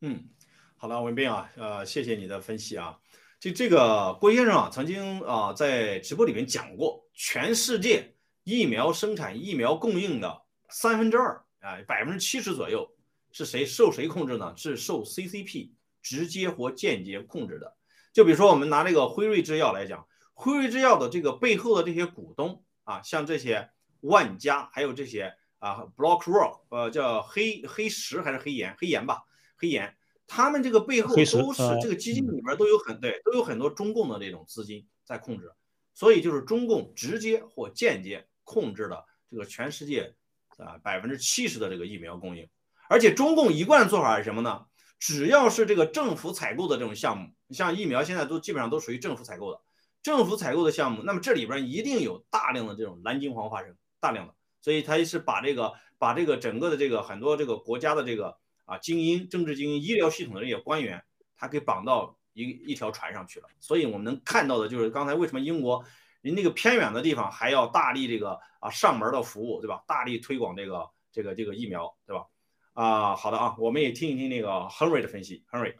[0.00, 0.28] 嗯，
[0.76, 2.98] 好的，文斌啊，呃，谢谢你的分析啊。
[3.38, 12.86] 就这个郭先生啊，曾经啊在直播里面讲过，全世界疫苗生产、疫苗供应的三分之二啊，百分之七十左右
[13.32, 14.54] 是谁受谁控制呢？
[14.56, 15.70] 是受 CCP
[16.02, 17.74] 直接或间接控制的。
[18.12, 25.34] 就比如说我们拿这个辉瑞制药来讲，辉瑞制药的这个背后的这些股东啊，像这些万家，还有这些。
[25.60, 28.74] 啊，Block Rock，呃，叫黑黑石还是黑岩？
[28.78, 29.24] 黑岩吧，
[29.58, 29.94] 黑岩。
[30.26, 35.52] 他们这个背后都是这个基金里边都有很对，都有很多中共的这种资金在控制，
[35.92, 40.14] 所以就是中共直接或间接控制了这个全世界
[40.56, 42.48] 啊百分之七十的这个疫苗供应。
[42.88, 44.64] 而且中共一贯的做法是什么呢？
[45.00, 49.60] 只要是这个政府采购的这种项目，像疫苗现在都基本上都属于政府采购的，
[50.02, 54.34] 政府采购的项目，那么这里边一定有大量的这种蓝金黄发生，大量的。
[54.60, 58.36] 所以他是把这个把这个整个的这个很多这个国家的这个
[58.66, 61.02] 啊精英、政治精英、医疗系统的这些官员，
[61.34, 63.48] 他给绑到一一条船上去了。
[63.58, 65.82] 所以我们能看到的就是刚才为什么英国
[66.20, 69.82] 您那个偏远的地方还要大力这个啊上门的服务，对吧？
[69.86, 72.26] 大力推广这个这个这个疫苗，对吧？
[72.74, 75.74] 啊，好的啊，我们也听一听那个 Henry 的分析，Henry。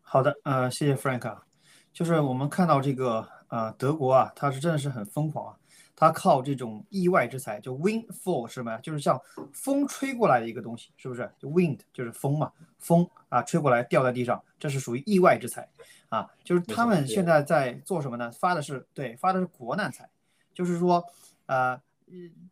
[0.00, 1.46] 好的，呃，谢谢 Frank 啊，
[1.92, 5.56] 就是我们看到这个呃德国啊，它是真的是很疯狂啊。
[5.96, 8.78] 它靠这种意外之财，就 windfall 是吗？
[8.78, 9.20] 就是像
[9.52, 11.30] 风吹过来的一个东西，是不是？
[11.38, 15.68] 就 wind 就是风嘛，风啊吹过来掉在地上，这是属于意外之财
[16.08, 16.26] 啊。
[16.42, 18.30] 就是他们现在在做什么呢？
[18.30, 20.08] 发的是对，发的是国难财，
[20.54, 21.04] 就是说，
[21.44, 21.78] 呃，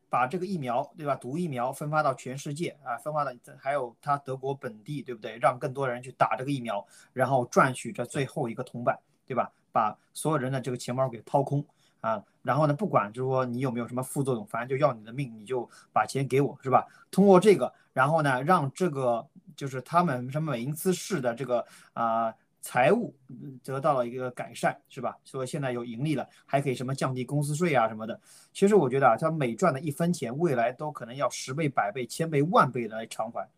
[0.09, 1.15] 把这个疫苗对吧？
[1.15, 5.39] 毒疫苗分发到全世界啊，分发到还有他德国本地对不对？
[5.39, 9.51] 让更多人去打这个疫苗，然后赚取这最后一个铜板对吧？
[9.73, 11.65] 把所有人的这个钱包给掏空。
[12.01, 16.87] 啊，然后呢，不管就是说你有没有什么副作用，反正就要你的命，你就把钱给我，是吧？
[17.11, 23.15] 通过这个，然后呢，让这个就是他们什么美因斯市的这个啊财务
[23.63, 25.17] 得到了一个改善，是吧？
[25.25, 28.21] 所以现在有盈利了，还可以什么降低公司税啊什么的。
[28.53, 33.49] 其实我觉得啊，他每赚的一分钱，未来都可能要十倍、百倍、千倍、万倍来偿还，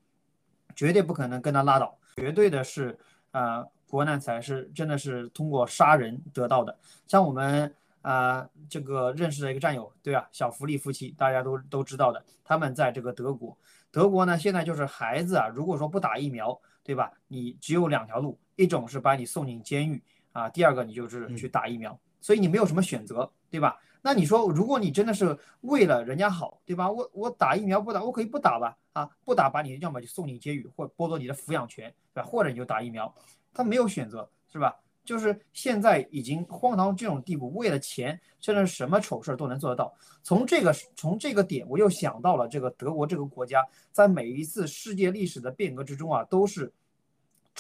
[0.75, 2.99] 绝对不可能跟他拉倒，绝对的是
[3.31, 7.75] 啊，国难财是真的是通过杀人得到的，像我们。
[8.03, 10.27] 啊，这个认识的一个战友，对吧？
[10.33, 12.25] 小福利夫妻，大家都都知道的。
[12.43, 13.55] 他们在这个德国，
[13.91, 17.13] 德国呢，现在就是孩子啊，如果说不打疫苗，对吧？
[17.29, 20.03] 你只有两条路，一种是把你送进监狱
[20.33, 23.81] 啊，第二个你就是去打疫苗，所以你没有什么选择，对吧？
[24.03, 26.91] 那你说，如果你真的是为了人家好，对吧？
[26.91, 28.77] 我我打疫苗不打，我可以不打吧？
[28.93, 32.29] 啊，不打把你要么就送进监狱，或剥夺你的抚养权，对吧？
[32.29, 33.15] 或者你就打疫苗，
[33.55, 34.77] 他没有选择，是吧？
[35.03, 39.93] 就是现在已经荒唐这种地步，为了钱，甚至什么丑事都能做得到。
[40.23, 46.71] 从这个从这个点，我又想到了这个德国这个国家，在每一次世界历史的变革之中啊，都是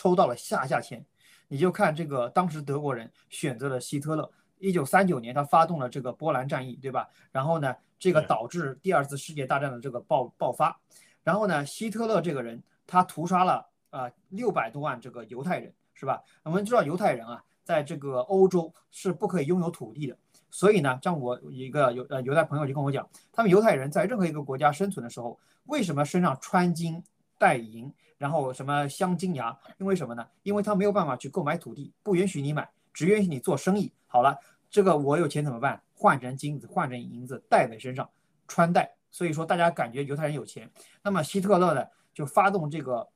[0.00, 1.04] 抽到了下下签。
[1.48, 7.06] 你就看这个当时德国人选择了希特勒，一九三九年他发动了这个波兰战役，对吧？
[7.30, 10.80] 然后呢，这个导致第二次世界大战的这个爆爆发。
[11.22, 15.74] 然后呢，希特勒这个人他屠杀了啊六百多万这个犹太人。
[15.92, 16.22] 是吧？
[16.44, 20.16] 我们知道犹太人啊，在这个欧洲是不可以拥有土地的。
[20.50, 27.04] 所以呢，像我一个犹呃犹太朋友就跟我讲，他们犹太人在任何一个国家生存的时候，为什么身上穿金
[27.40, 29.58] 带银，然后什么镶金牙？
[29.78, 30.24] 因为什么呢？
[30.42, 33.90] 因为他没有办法去购买土地，不允许你买，只允许你做生意。
[34.06, 34.38] 好了，
[34.70, 35.82] 这个我有钱怎么办？
[35.94, 38.06] 换成金子，换成银子戴在身上
[38.46, 38.94] 穿戴。
[39.10, 40.70] 所以说大家感觉犹太人有钱。
[41.02, 43.08] 那么希特勒呢，就发动这个。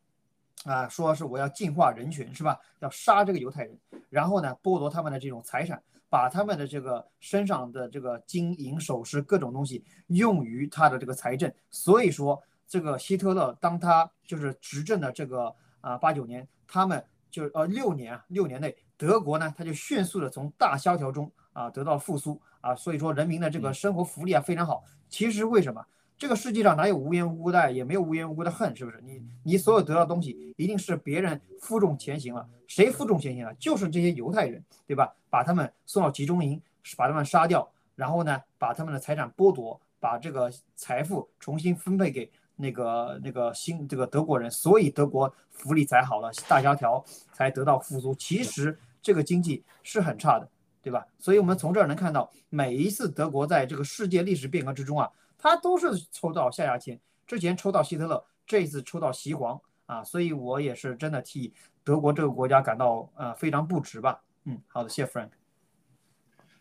[0.65, 2.59] 啊，说是我要净化人群，是吧？
[2.79, 11.53] 要杀这个犹太人，然后呢，剥夺他们的这种财产，把他们的这个身上的这个金银首饰各种东西用于他的这个财政。
[11.71, 24.85] 所以说，这个希特勒当他就是执政的这个啊八九年，他们就呃六年啊六年内，德国呢他就迅速的从大萧条中啊得到复苏啊，所以说人民的这个生活福利啊非常好。
[25.09, 25.85] 其实为什么？
[26.17, 29.01] 这个世界上哪有无缘无故的爱，也没有无缘无故的恨，是不是？
[29.03, 32.49] 你你所有得到的东西，一定是别人负重前行了。
[32.69, 33.53] 谁负重前行了？
[33.55, 35.13] 就是这些犹太人，对吧？
[35.29, 36.63] 把他们送到集中营，
[36.97, 48.15] 把他们杀掉，然后呢，把他们的财产剥夺，把这个财富重新分配给那个那个新这个德国人，所以德国福利才好了，大萧条才得到复苏。
[48.15, 50.49] 其实这个经济是很差的，
[50.83, 51.07] 对吧？
[51.19, 55.11] 所以我们从这儿能看到，每一次德国在这个世界历史变革之中啊。
[55.37, 61.53] 他都是抽到下牙签，之前抽到希特勒，这一次抽到西皇啊，所以我也是真的替
[61.85, 64.23] 德国这个国家感到呃非常不值吧。
[64.45, 65.29] 嗯，好的，谢谢 Frank。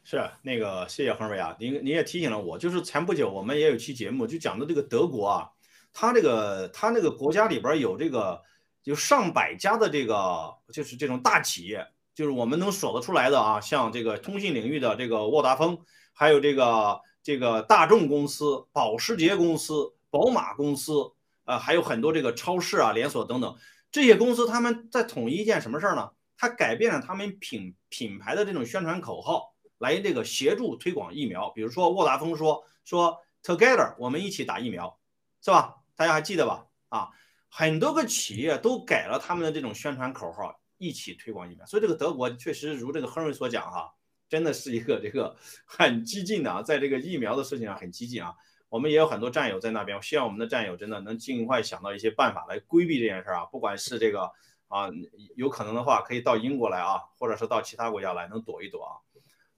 [0.03, 5.49] 是那个谢谢亨瑞啊，您你也提醒了我，就是前不久我们也有期节目就讲的这个德国啊，
[5.93, 8.41] 他这个他那个国家里边有这个
[8.83, 15.77] 有上百家的这个就是这种大企业，就是我们能数得出来的啊，像这个通信领域的这个沃达丰，
[16.13, 16.99] 还有这个。
[17.25, 21.13] 这个大众公司、保时捷公司、宝马公司，
[21.45, 23.55] 呃，还有很多这个超市啊、连锁等等
[23.93, 26.11] 这些公司，他们在统一一件什么事儿呢？
[26.35, 31.49] 他改变了他们品品牌的这种宣传口号，来这个协助推广疫苗。
[31.51, 34.99] 比如说沃达丰说说 Together，我们一起打疫苗，
[35.41, 35.77] 是吧？
[35.95, 36.65] 大家还记得吧？
[36.89, 37.09] 啊，
[37.49, 41.65] 很多个企业都改了他们的这种宣传口号，一起推广疫苗。
[41.65, 43.93] 所以这个德国确实如这个亨瑞所讲哈。
[44.29, 48.33] 真的是一个这个很激进的啊，在这个疫苗的事情上很激进啊。
[48.67, 53.45] 我们也有很多战友在那边，希望我们的战友真的能尽快想到一些办法来规避这件事啊。
[53.45, 54.31] 不管是这个
[54.69, 54.89] 啊，
[55.35, 58.91] 有可能的话可以到英国来啊，或者是到其他国家来能躲一躲啊。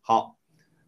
[0.02, 0.36] 好，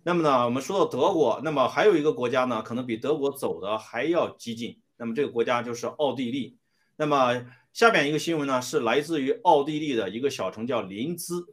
[0.04, 4.82] 那么呢，我们说到德国，那么还有一个国家呢，可能比德国走的还要激进。
[4.98, 6.58] 那么这个国家就是奥地利。
[6.96, 11.46] 那么下边一个新闻呢，是来自于奥地利的一个小城叫林兹。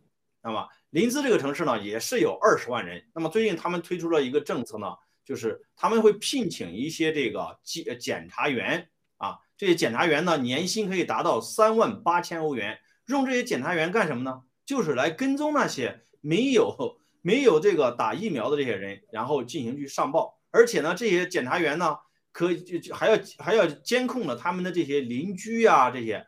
[0.42, 3.04] 那么林兹这个城市呢，也是有二十万人。
[3.14, 4.86] 那么最近他们推出了一个政策呢，
[5.24, 8.88] 就是他们会聘请一些这个检检查员
[9.18, 12.78] 啊，这些检查员呢年薪可以达到三万八千欧元。
[13.06, 14.42] 用这些检查员干什么呢？
[14.64, 20.40] 就是来跟踪那些没有没有这个打疫苗的这些人，然后进行去上报。
[20.50, 21.98] 而且呢，这些检查员呢，
[22.34, 26.26] 可就就还要还要监控了他们的这些邻居啊，这些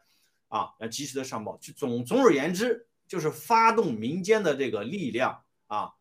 [0.49, 1.59] 啊，要及时的上报。
[1.59, 2.87] 就总总而言之。
[3.09, 5.93] 就是发动民间的这个力量啊，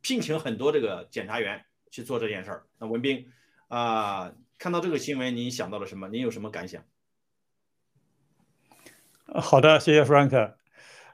[0.00, 2.66] 聘请很多这个检察员去做这件事儿。
[2.76, 3.30] 那文斌
[3.68, 6.08] 啊，看到这个新闻，你想到了什么？
[6.08, 6.82] 你有什么感想？
[9.26, 10.54] 好的，谢谢 Frank。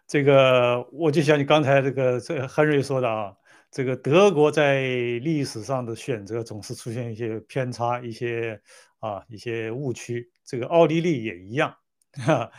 [0.07, 3.36] 这个我就像你刚才这个这个亨瑞说的啊，
[3.75, 4.83] 这个德国在
[5.18, 8.62] 历史上的选择总是出现一些偏差，一些
[9.01, 10.31] 啊一些误区。
[10.45, 11.75] 这个奥地利也一样。
[12.12, 12.53] 哈，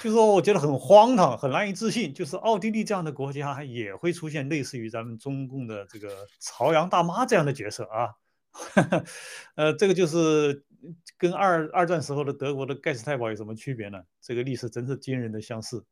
[0.00, 6.08] 就说我觉得很荒唐，很难以置信，就是奥地利这样的国家也会出现类似于咱们中共的这个
[6.38, 8.10] 朝阳大妈这样的角色啊。
[9.56, 10.64] 呃，这个就是
[11.18, 13.98] 跟二二战时候的德国的盖世太保有什么区别呢？
[14.20, 15.84] 这个历史真是惊人的相似。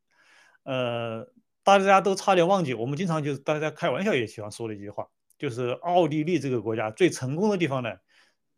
[0.62, 1.26] 呃，
[1.77, 5.07] 大家都差点忘记，我们经常就是大家开玩笑也喜欢说的一句话，
[5.37, 7.91] 就是奥地利这个国家最成功的地方呢，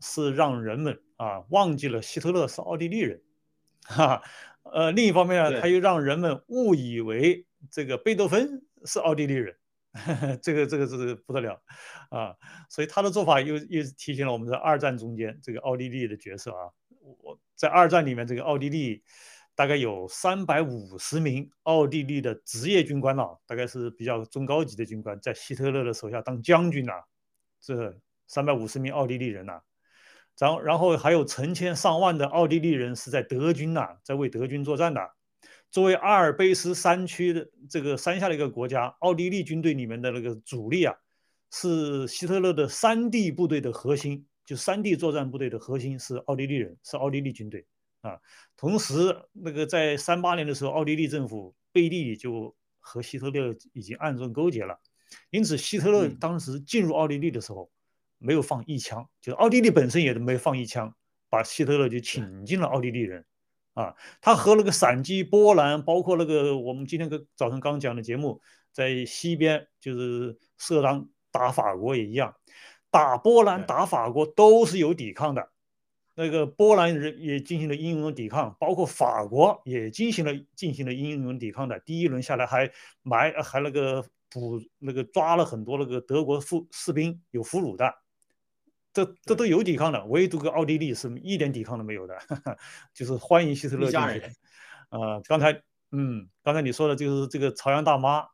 [0.01, 3.23] 是让人们啊忘记了希特勒是奥地利人，
[3.83, 4.23] 哈。
[4.63, 9.57] 呃，另一方面呢，他又让人们误以为这个贝多芬是奥地利人，
[10.43, 11.63] 这个这个这个不得了
[12.11, 12.37] 啊！
[12.69, 16.69] 所以他的做法又又提醒了我们在二战中间这个奥地利的角色啊。
[17.23, 19.03] 我在二战里面，这个奥地利
[19.61, 26.95] 大概有三百五十名奥地利的职业军官呐，大概是比较中高级的军官，在希特勒的手下当将军呐。
[27.61, 27.95] 这
[28.27, 29.61] 三百五十名奥地利人呐。
[30.39, 35.11] 然后然后还有成千上万的奥地利人是在德军呐，在为德军作战的。
[35.71, 40.95] 作为阿尔卑斯山区的这个山下的一个国家，奥地利军队里面的那个主力啊，
[41.53, 47.67] 是希特勒的山地部队的核心，就山地作战部队的核心是奥地利人，是奥地利军队
[48.01, 48.19] 啊。
[48.57, 54.79] 同时，那个在三八年的时候，奥地利政府背地里就和希特勒已经暗中勾结了，
[55.31, 57.71] 因此希特勒当时进入奥地利的时候。
[58.23, 60.95] 没有放一枪，就是奥地利本身也没放一枪，
[61.31, 63.25] 把希特勒就请进了奥地利人，
[63.73, 68.43] 啊，他和那个闪击波兰，包括那个我们今天个早上刚讲的节目，
[68.73, 72.37] 在西边就是色当打法国也一样，
[72.91, 75.51] 打波兰打法国都是有抵抗的，
[76.23, 87.95] 那个波兰人也进行了英勇抵抗，包括法国也进行了进行了英勇抵抗的，第一轮下来还埋还那个捕那个抓了很多那个德国俘士兵有俘虏的。
[88.93, 92.19] 这这都有抵抗的，唯独个奥地利是一点抵抗都没有的，
[92.93, 94.23] 就是欢迎希特勒进去。
[94.91, 98.27] 呃，刚才嗯，刚才你说的就是这个朝阳大妈，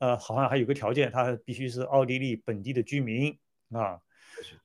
[0.00, 3.38] 呃，好像还有个条件，她必须是奥地利本地的居民
[3.70, 4.00] 啊。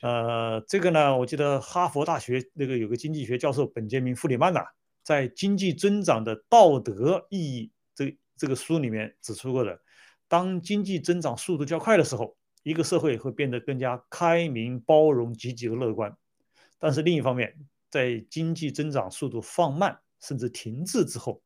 [0.01, 4.61] 呃，这个呢，我记得哈佛大学那个有个经济学教授本杰明·弗里曼呐，
[5.03, 9.79] 在《经济增长的道德意义》这这个书里面指出过的，
[10.27, 12.35] 当经济增长速度较快的时候。
[12.63, 16.13] 一个社会会变得更加开明、包容、积极和乐观，
[16.79, 17.55] 但是另一方面，
[17.89, 21.41] 在经济增长速度放慢甚至停滞之后，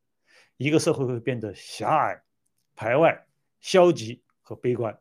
[0.58, 2.24] 一个社会会变得狭隘、
[2.76, 3.28] 排外、
[3.60, 4.98] 消极和悲观。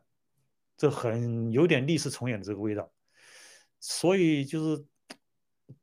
[0.77, 2.91] 这很有点历史重演的这个味道。
[3.81, 4.85] 所以就是，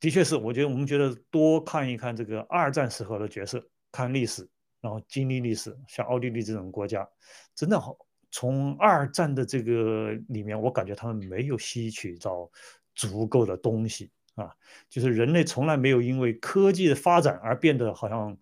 [0.01, 4.49] 的确是，我觉得我们觉得多看一看这个二战时候的角色，看历史，
[4.81, 7.07] 然后经历历史，像奥地利这种国家，
[7.55, 7.95] 真的好。
[8.31, 12.49] 从二战的这个里面，我感觉他们没有吸取到
[12.95, 14.55] 足够的东西啊，
[14.91, 18.37] 就是人类从来没有因为科技的发展而变得好像，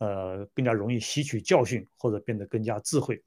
[0.00, 3.22] 呃，更加容易吸取教训或者变得更加智慧。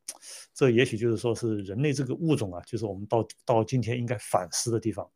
[0.53, 5.09] 这也许就是说是人类这个物种啊，就是我们到到今天应该反思的地方。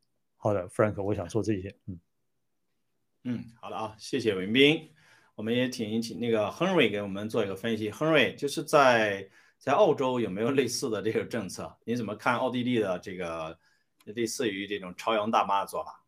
[0.46, 1.76] 好的，Frank，我想说这些。
[1.88, 2.00] 嗯
[3.24, 4.92] 嗯，好的啊，谢谢文斌。
[5.34, 7.90] 我们也请请那个 Henry 给我们做一个分析。
[7.90, 9.28] Henry 就是在。
[9.58, 11.76] 在澳洲有没有类似的这个政策？
[11.86, 13.58] 你怎么看奥地利的这个
[14.04, 16.04] 类似于这种朝阳大妈的做法？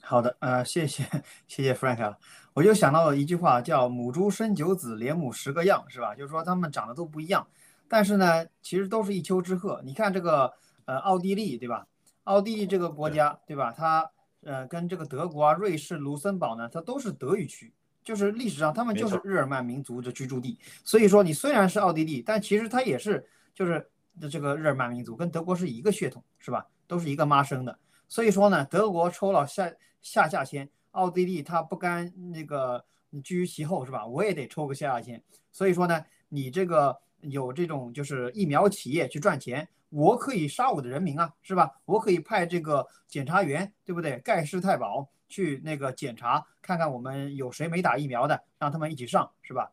[0.00, 1.04] 好的，呃，谢谢
[1.46, 2.16] 谢谢 Frank，
[2.54, 6.16] 我就想到了一句话，叫“母猪生九子，连母十个样”，是吧？
[6.16, 7.46] 就是说他们长得都不一样，
[7.86, 9.80] 但是呢，其实都是一丘之貉。
[9.82, 10.52] 你看这个
[10.86, 11.86] 呃奥地利，对吧？
[12.24, 13.72] 奥地利这个国家，对吧？
[13.72, 14.10] 它
[14.42, 17.72] 呃跟这个德国啊、瑞士、卢森堡呢，它都是德语区。
[18.02, 23.90] 就是历史上他们就是日耳曼民族的居住地，所以说你虽然是奥地利，但其实它也是就是
[24.30, 26.66] 这个日耳曼民族跟德国是一个血统，是吧？
[26.86, 27.78] 都是一个妈生的。
[28.06, 29.72] 所以说呢，德国抽了下
[30.02, 32.84] 下下签，奥地利它不甘那个
[33.22, 34.06] 居于其后，是吧？
[34.06, 35.22] 我也得抽个下下签。
[35.50, 41.70] 所以说呢，你这个有这种就是疫苗企业去赚钱，我可以杀我的人民啊，是吧？
[41.84, 44.18] 我可以派这个检察员，对不对？
[44.18, 45.08] 盖世太保。
[45.26, 49.72] 去那个检查看看我们有谁没打疫苗的，让他们一起上，是吧？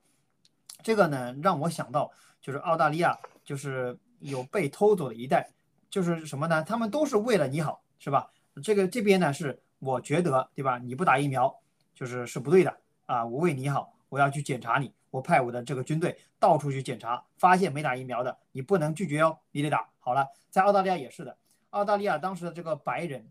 [0.81, 2.11] 这个呢让我想到
[2.41, 5.51] 就是澳大利亚，就是有被偷走的一代，
[5.89, 6.63] 就是什么呢？
[6.63, 8.31] 他们都是为了你好，是吧？
[8.63, 10.79] 这个这边呢是我觉得对吧？
[10.79, 11.53] 你不打疫苗
[11.93, 13.23] 就是是不对的啊！
[13.25, 19.87] 我为你好，我要去检查你，我派我的这个军队到处去检查，发现没打疫苗的，你不能拒绝哦，你得打。
[19.99, 21.37] 好了，在澳大利亚也是的，
[21.69, 23.29] 澳大利亚当时的这个白人。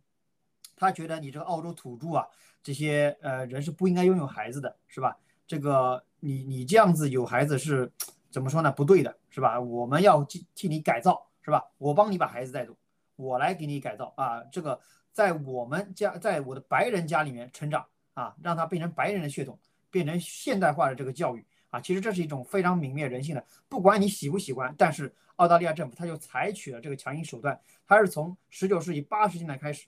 [0.77, 2.27] 他觉得你这个澳洲土著啊，
[2.63, 5.15] 这些呃人是不应该拥有孩子的，是吧？
[5.47, 7.93] 这个你你这样子有孩子是
[8.31, 8.73] 怎么说呢？
[8.73, 9.61] 不对的，是吧？
[9.61, 11.63] 我们要替替你改造，是吧？
[11.77, 12.75] 我帮你把孩子带走，
[13.17, 14.43] 我来给你改造啊。
[14.45, 14.81] 这个
[15.13, 19.59] 在我们家，在我的白人家里面成长啊，让他变成白人的血统，
[19.91, 21.81] 变成现代化的这个教育啊。
[21.81, 29.87] 其实这是一种非常泯灭人性的，不管你喜不喜欢，但是澳大利亚政府他就采取了这个强硬手段，他是从十九世纪八十年代开始。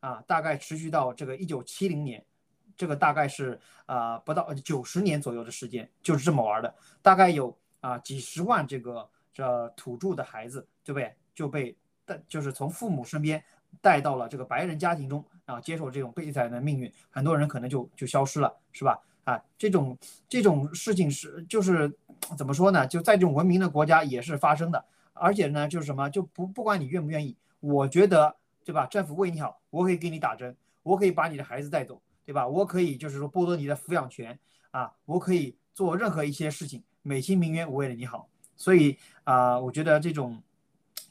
[0.00, 2.24] 啊，大概持续到这个一九七零年，
[2.74, 6.74] 这个大概是啊不到九十年左右的时间，就是这么玩的。
[7.02, 11.14] 大概有啊几十万这个这土著的孩子，对不对？
[11.34, 11.76] 就被
[12.06, 13.44] 带，就是从父母身边
[13.82, 16.90] 带到了这个白人家庭中啊，接受这种悲惨的命运。
[17.10, 18.98] 很多人可能就就消失了，是吧？
[19.30, 19.96] 啊，这种
[20.28, 21.92] 这种事情是就是
[22.36, 22.86] 怎么说呢？
[22.86, 28.36] 就在这种文明的国家也是发生的，而且呢，就是什么就不不管你愿不愿意，我觉得。
[28.62, 28.86] 对吧？
[28.86, 30.54] 政府为你好，我可以给你打针，
[30.84, 32.46] 我可以把你的孩子带走，对吧？
[32.46, 34.38] 我可以就是说剥夺你的抚养权
[34.70, 38.28] 啊，我可以做任何一些事情，美其名曰我为了你好。
[38.56, 40.40] 所以啊，我觉得这种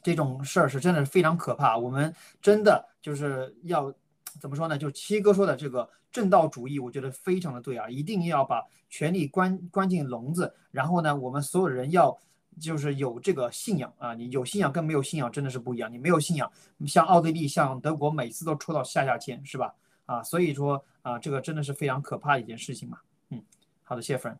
[0.00, 1.76] 这种事儿是真的是非常可怕。
[1.76, 3.92] 我们真的就是要
[4.38, 4.76] 怎么说呢？
[4.76, 12.18] 就七哥说的这个正道主义，我觉得非常的对啊，一定要把权力关关进笼子，然后呢，我们所有人要。
[12.60, 15.90] 就是有这个信仰啊，你有信仰跟没有信仰真的是不一样。
[15.90, 16.50] 你没有信仰，
[16.86, 19.72] 像奥地利、像德国，每次都抽到下下签，是吧？
[20.04, 22.98] 啊，所以说啊，这个真的是非常可怕的一件事情嘛。
[23.30, 23.40] 嗯，
[23.84, 24.38] 好的，谢谢 Frank。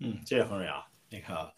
[0.00, 0.86] 嗯，谢谢恒瑞啊。
[1.08, 1.54] 那个，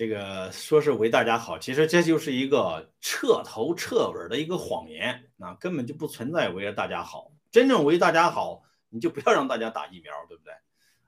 [0.00, 7.30] 这个说是为大家好，其实这就是一个彻头彻尾的一个谎言啊，根本就不存在为了大家好。
[7.50, 10.54] 真正为大家好，你就不要让大家打疫苗，对不对？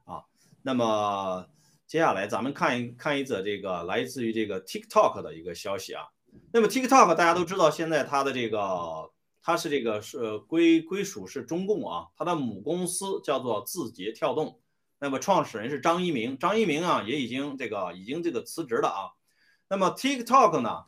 [0.05, 0.23] 啊，
[0.61, 1.49] 那么。
[1.87, 6.05] 接下来咱们看一看一则这个来自于这个 TikTok 的一个消息啊。
[6.53, 14.61] 那么 TikTok 大家都知道，现在它的这个它是这个是归归属是中共啊，它的母公司叫做字节跳动。
[15.03, 19.11] 那么创始人是张一鸣，张一鸣啊也已经这个已经这个辞职了啊。
[19.69, 20.85] 那么 TikTok 呢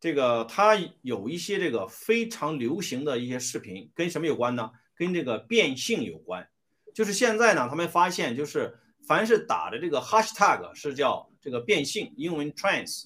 [0.00, 4.72] 这个它有一些这个非常流行的一些视频，跟什么有关呢？
[4.96, 6.48] 跟这个变性有关。
[6.92, 8.76] 就是现在呢，他们发现，就是
[9.06, 13.04] 凡是打的这个 hashtag 是叫这个变性，英文 trans，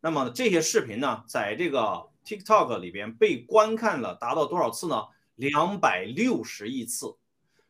[0.00, 5.08] 那么这些视频呢，在这个 TikTok 里边被观看了达到多少次呢？
[5.34, 7.16] 两百六十亿次。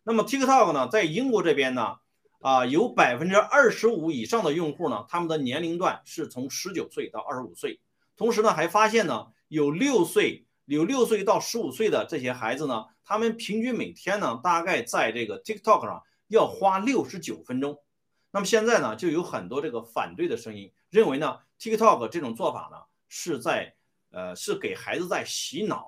[0.03, 1.97] 那么 TikTok 呢，在英国这边呢，
[2.41, 7.81] 啊，有百分之二十五以上的用户呢，他们的年龄段是从十九岁到二十五岁。
[8.17, 12.87] 同时呢，还发现呢，有六岁，有六岁到十五岁的这些孩子呢。
[13.05, 17.83] 他们平均每天呢，大概在这个 TikTok 上要花六十九分钟。
[18.31, 22.79] 那么现在呢，就有很多这个反对的声音，认为呢，TikTok 这种做法呢，
[23.09, 23.75] 是在
[24.13, 25.87] 呃，是给孩子在洗脑。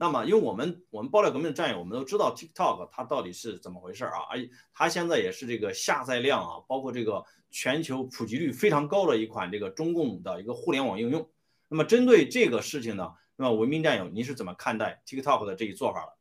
[0.00, 4.20] 那么，因为我们我们爆料革命的战友，我们都知道 TikTok 它到底是怎么回事啊？
[4.30, 4.38] 而
[4.72, 11.28] 它现在也是这个下载量啊，包括这个全球普及率非常高的一款这个中共的一个互联网应用。
[11.66, 16.12] 那么针对这个事情呢，那么文明战友，您是怎么看待 TikTok 的这一做法的？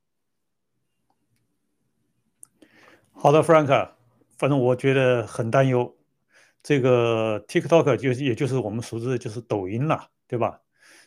[3.14, 3.92] 好的，Frank，
[4.38, 5.96] 反正我觉得很担忧。
[6.64, 10.62] 这个 TikTok 就也就是我们熟知的就是抖音了，对吧？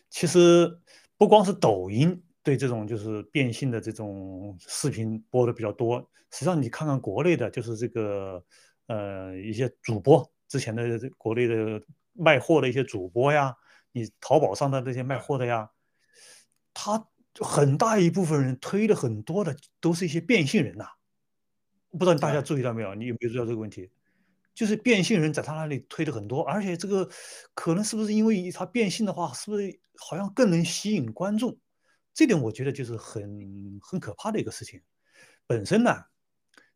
[0.08, 0.80] 其实
[1.18, 8.42] 不光是抖音对这种就是变性的这种视频播的比较多，实际上你看看国内的，就是这个
[8.86, 11.82] 呃一些主播之前的国内的
[12.12, 13.54] 卖货的一些主播呀，
[13.92, 15.70] 你淘宝上的那些卖货的呀，
[16.72, 17.06] 他
[17.40, 20.86] 很大一部分人推的很多的都是一些变性人呐。
[21.92, 22.94] 不知道大家注意到没有？
[22.94, 23.90] 你有没有注意到这个问题？
[24.54, 27.08] 就是变性人在他那里推的很多，而且这个
[27.54, 31.56] 可能是不是因为他变性的话，是不是好像更能吸引观众？
[32.20, 34.82] 这点我觉得就是很很可怕的一个事情。
[35.46, 36.04] 本身呢，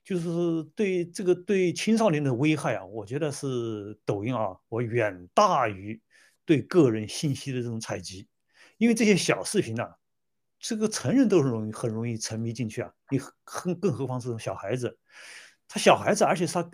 [0.02, 6.00] 就是对这个对青少年的危害啊，我觉得是抖音啊，我远大于
[6.46, 8.26] 对个人信息的这种采集，
[8.78, 9.84] 因为这些小视频呢。
[10.60, 12.90] 这个成人都很容易很容易沉迷进去啊！
[13.10, 14.98] 你更更何况这种小孩子，
[15.68, 16.66] 他小孩子，而且他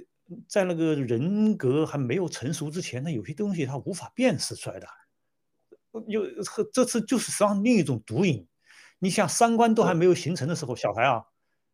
[0.47, 4.87] 在那个人格还没有成熟之前，他有些东西他无法辨识出来的。
[6.07, 6.23] 有
[6.73, 8.47] 这次就是实际上另一种毒瘾。
[9.01, 11.25] 你想三观都还没有形成的时候，小孩啊，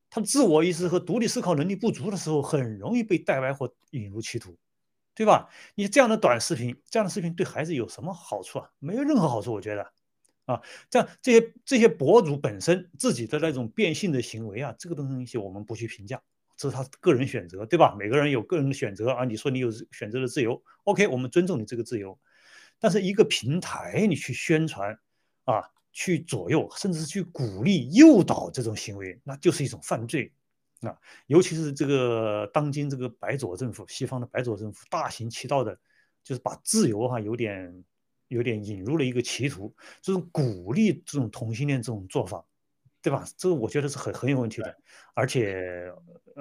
[0.09, 4.57] 他自我意识和独立思考能力不足的时候，很容易被带歪或引入歧途，
[5.15, 5.51] 对吧？
[5.75, 8.71] 你这样的短视频，这样的视频对孩子有什么好处啊？
[8.79, 9.93] 没有任何好处，我觉得。
[10.47, 16.23] 啊，这样这些这些博主本身自己的那种变性的行为啊，这个东西我们不去评价，
[16.57, 17.97] 这是他个人选择，对吧？
[17.99, 19.25] 每个人有个人的选择啊。
[19.25, 22.17] 你说你有选择的自由，OK，我们尊重你这个自由。
[22.79, 24.97] 但是一个平台你去宣传
[25.47, 25.65] 啊，
[25.97, 30.31] 去左右，甚至是去鼓励、诱导这种行为，那就是一种犯罪
[30.83, 30.95] 啊。
[31.27, 35.81] 尤其是这个当今这个白左政府，西方的白左政府大行其道的，
[36.23, 37.83] 就是把自由哈有点。
[38.29, 39.73] 有点引入了一个歧途，
[40.03, 42.45] 这种鼓励这种同性恋这种做法，
[43.01, 43.25] 对吧？
[43.37, 44.77] 这个我觉得是很很有问题的，
[45.15, 45.89] 而且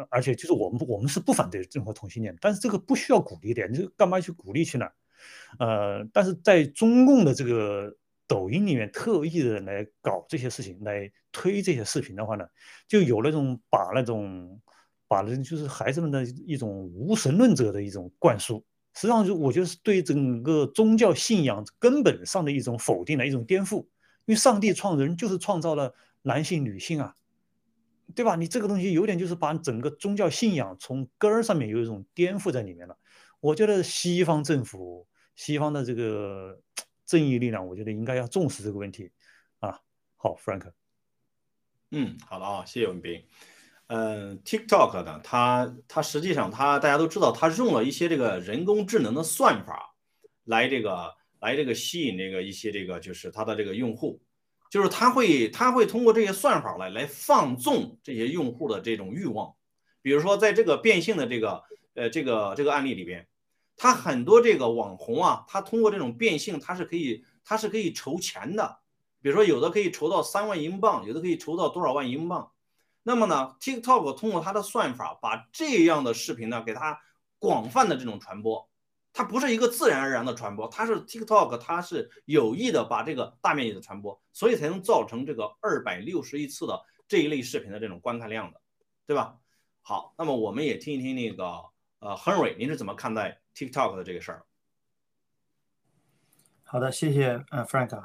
[0.09, 4.87] 而且就是我们我们是不反对任何同性恋，但是这个不需要鼓励的，你干嘛去鼓励去呢？
[5.59, 7.95] 呃，但是在中共的这个
[8.27, 12.45] 抖音里面特意的来搞这些事情，来推这些视频的话呢，
[12.87, 14.59] 就有那种把那种
[15.07, 18.63] 把那就是孩子们的一种无神论者的一种灌输。
[18.93, 23.85] 实际上，就我觉得是对整个宗教信仰根本上的一种否定的一种颠覆。
[24.25, 27.13] 因为上帝创人就是创造了男性、女性啊，
[28.15, 28.35] 对吧？
[28.35, 32.97] 你这个东西有点就是把整个宗教信仰从根儿上面有一种颠覆在里面了。
[33.39, 35.05] 我觉得西方政府、
[35.35, 36.59] 西方的这个
[37.05, 39.11] 正义力量，我觉得应该要重视这个问题
[39.59, 39.79] 啊。
[40.15, 40.71] 好，Frank。
[41.91, 43.23] 嗯，好的啊，谢谢文斌。
[43.87, 49.95] 嗯，TikTok 呢，它它实际上它大家都知道，它用了一些这个人工智能的算法
[50.45, 54.19] 来这个来这个吸引这个一些这个就是它的这个用户，
[54.71, 59.53] 就是它会它会通过这些算法来来放纵这些用户的这种欲望。
[60.01, 63.27] 比如说在这个变性的这个呃这个这个案例里边，
[63.77, 68.79] 它很多这个网红啊，他通过这种变性，他是可以他是可以筹钱的。
[69.21, 72.51] 比如说有的可以筹到三万英镑，有的可以筹到多少万英镑。
[73.03, 76.99] 那么呢，TikTok 通过它的算法，把这样的视频呢，给它
[77.37, 78.69] 广泛的这种传播，
[79.13, 88.61] 它不是一个自然而然的传播，它是 TikTok，它是有意的把这个大面积的传播，所以才能造成这个二百六十亿次的这一类视频的这种观看量的，
[89.05, 89.37] 对吧？
[89.81, 91.45] 好，那么我们也听一听那个
[91.99, 94.43] 呃，Henry，您是怎么看待 TikTok 的这个事儿？
[96.63, 98.03] 好的，谢谢呃，Frank，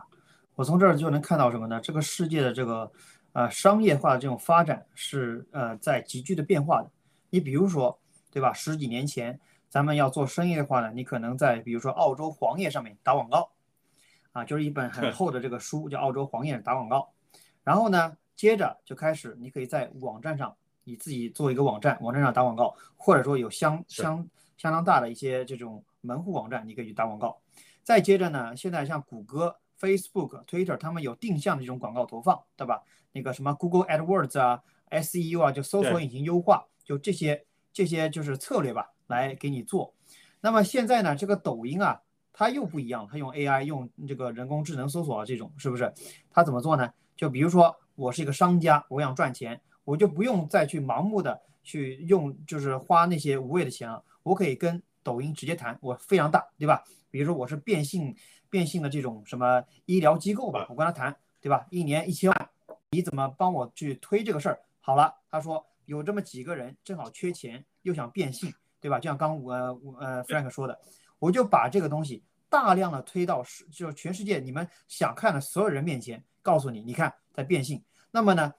[0.54, 1.80] 我从这儿就能看到什么呢？
[1.80, 2.90] 这个世界的这个。
[3.32, 6.90] 呃，商业化的这种发展是呃在急剧的变化的。
[7.30, 7.96] 你比如说，
[8.32, 8.52] 对吧？
[8.52, 9.38] 十几年前，
[9.68, 13.52] 咱们要做生意的话呢，你可能在比如说澳洲黄页上面打广告，
[14.32, 17.12] 啊，就是一本很 厚的这个书，叫《澳洲黄页打广告》。
[17.62, 24.28] 然后呢，接着就开始，你可以在网站上你自己做一个网站，网站上打广告，或者说有相相
[24.60, 27.40] 相当大的一些这种门户网站，你可以去打广告。
[27.82, 32.82] 再接着呢，现在像谷歌、Facebook、Twitter，他们有定向的这种广告投放，对吧？
[33.12, 39.94] 那个什么 Google AdWords 啊、SEO 啊，就搜索引擎优化，就这些这些就是策略吧，来给你做。
[40.42, 45.90] 那么现在呢，这个抖音啊，它又不一样，它用 AI 用这个人工智能搜索啊，这种是不是？
[46.30, 46.92] 它怎么做呢？
[47.16, 56.84] 就比如说我是一个商家，我想赚钱，我就不用再去盲目的去用，就是花那些无谓的钱了，我可以跟抖音直接谈，我非常大，对吧？
[57.10, 58.14] 比如说我是变性
[58.48, 61.66] 变性的这种什么医疗机构吧，我跟他谈，对吧？
[61.70, 62.50] 一年一千万，
[62.90, 64.60] 你怎么帮我去推这个事儿？
[64.80, 68.52] 好了，他说有这么几个人正好缺钱，又想变性。
[68.82, 68.98] 对吧？
[68.98, 69.52] 就像刚我
[70.00, 70.80] 呃 Frank 说的，
[71.18, 77.84] 我就把这个东西大量的推到世，就全世界你们想看的所有人面前，告诉你，你看在变性。
[78.10, 78.54] 那么呢，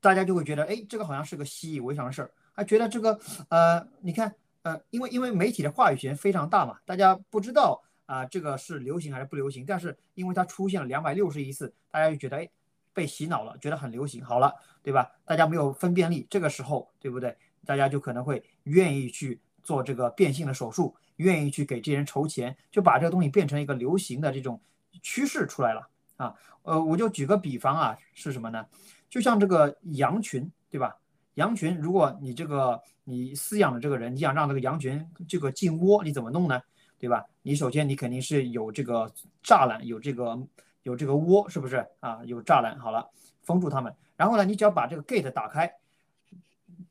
[0.00, 3.18] 大家就会觉得，哎，这个好像是个习以为常的事儿，还觉得这个
[3.48, 4.32] 呃，你看
[4.64, 12.48] 呃，因为因为媒体的话语权非常大嘛，大家不知道啊这个是流行还是不流行，但是因为它出现了两百六十亿次，大家就觉得哎
[12.94, 15.10] 被洗脑了，觉得很流行，好了，对吧？
[15.26, 17.36] 大家没有分辨力，这个时候对不对？
[17.66, 24.60] 大家就可能会愿意去做这个变性的手术，愿意去给这些人筹钱，就把这个东西变成一个流行的这种
[25.02, 26.34] 趋势出来了啊。
[26.62, 28.66] 呃，我就举个比方啊，是什么呢？
[29.10, 30.96] 就像这个羊群，对吧？
[31.34, 36.60] 羊群，如果你这个你饲养的这个人，你想让这个羊群这个进窝，你怎么弄呢？
[36.98, 37.24] 对吧？
[37.42, 39.12] 你首先你肯定是有这个
[39.42, 40.38] 栅栏，有这个
[40.82, 42.20] 有这个窝，是不是啊？
[42.24, 43.10] 有栅栏，好了，
[43.42, 43.94] 封住它们。
[44.16, 45.72] 然后呢，你只要把这个 gate 打开。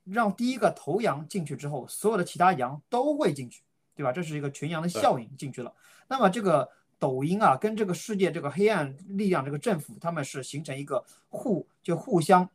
[0.03, 3.63] 让第一个头羊进去之后，所有的其他羊都会进去，
[3.95, 4.11] 对吧？
[4.11, 5.73] 这是一个群羊的效应进去了。
[6.09, 6.69] 那么这个
[6.99, 12.47] 抖音啊，跟这个世界这个黑暗力量这个政府，他们是形成一个互就互相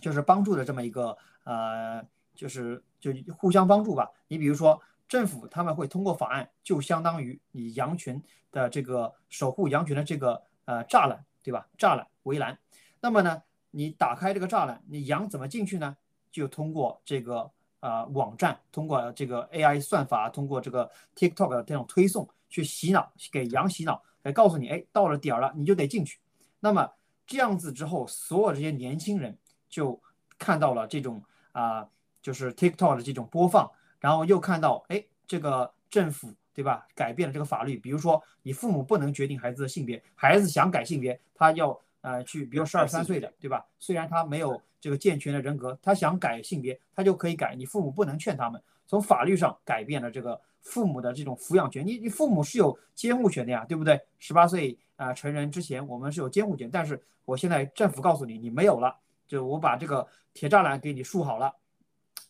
[0.00, 4.10] 就是帮助的这么一个呃，就是就互相帮助吧。
[4.28, 11.66] 你比如说政府他们会通过法案，就相当于你羊群的这个守护羊群的这个呃栅栏，对吧？
[11.78, 12.58] 栅栏围栏。
[13.00, 15.96] 那么呢，你打开这个栅栏，你羊怎么进去呢？
[16.30, 26.18] 就通过这个呃网站，通过这个 AI 算法，通过这个 TikTok 的这种推送去洗脑，给羊洗脑，来告诉你，哎，到了点儿了，你就得进去。
[26.60, 26.90] 那么
[27.26, 29.38] 这样子之后，所有这些年轻人
[29.68, 30.00] 就
[30.38, 31.86] 看到了这种啊，
[32.22, 41.78] 就是 TikTok 的这种播放，然后又看到，哎，这个政府对吧，改变了这个法律，比如说你父母不能决定孩子的性别，孩子想改性别，他要。
[42.00, 43.66] 呃，去，比如十二三岁的，对吧？
[43.80, 47.56] 虽然他没有这个健全的人格，他想改性别，他就可以改。
[47.56, 51.84] 你父母不能劝他们，从法律上改变了这个父母的这种抚养权。
[51.84, 54.00] 你你父母是有监护权的呀，对不对？
[54.20, 56.70] 十八岁啊成人之前，我们是有监护权。
[56.70, 58.96] 但是我现在政府告诉你，你没有了，
[59.28, 60.04] 就我把这个
[60.34, 61.54] 铁栅栏给你竖好了，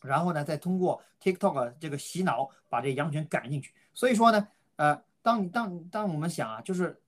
[0.03, 3.73] 然后呢，再通过 TikTok 这个洗脑，把这羊群赶进去。
[3.95, 7.01] 所以说呢，呃，当当当我们想啊，就是。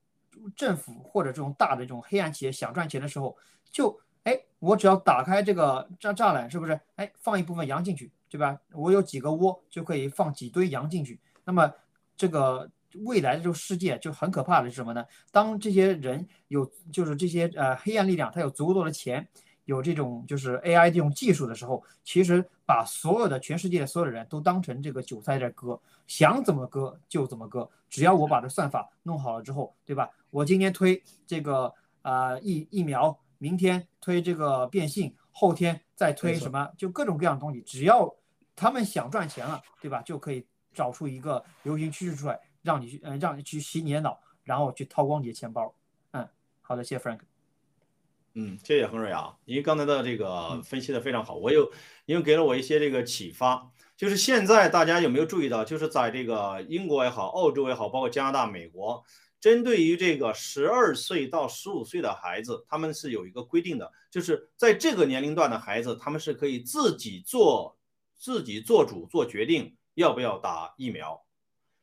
[0.56, 3.36] 政府或者这种大的这种黑暗企业想赚钱的时候，
[3.70, 6.80] 就哎，我只要打开这个栅栅栏，是不是？
[6.96, 8.58] 哎，放一部分羊进去，对吧？
[8.72, 11.20] 我有几个窝就可以放几堆羊进去。
[11.44, 11.70] 那么
[12.16, 12.68] 这个
[13.04, 15.04] 未来的这个世界就很可怕的是什么呢？
[15.30, 19.28] 当这些人有就是这些呃黑暗力量，他有足够多的钱。
[19.64, 30.10] 有这种就是 AI 这种技术的时候，其实把所有的全世界所有的人都当成这个韭菜在割，想怎么割就怎么割，只要我把这算法弄好了之后，对吧？
[30.30, 38.12] 我今天推这个啊疫疫苗，明天推这个变性，后天再推什么，就各种各样的东西，只要
[38.56, 40.02] 他们想赚钱了，对吧？
[40.02, 45.74] 就可以找出一个流行趋势出来，让你去嗯让你去洗你的脑，然后去掏光你的钱包。
[46.12, 46.28] 嗯，
[46.60, 47.31] 好的，谢谢 Frank。
[48.34, 51.70] 嗯，谢谢恒瑞啊，您刚才的这个分析的非常好，我有
[52.06, 59.04] 因为给了我一些这个启发，就是现在大家有没有注意到，就是在这个英国也好，澳洲也好，包括加拿大、美国，
[59.38, 67.76] 针对于这个十二岁到十五岁的孩子，他们是有一个规定的，就是在这个年龄段的孩子，他们是可以自己做
[68.16, 71.22] 自己做主做决定要不要打疫苗。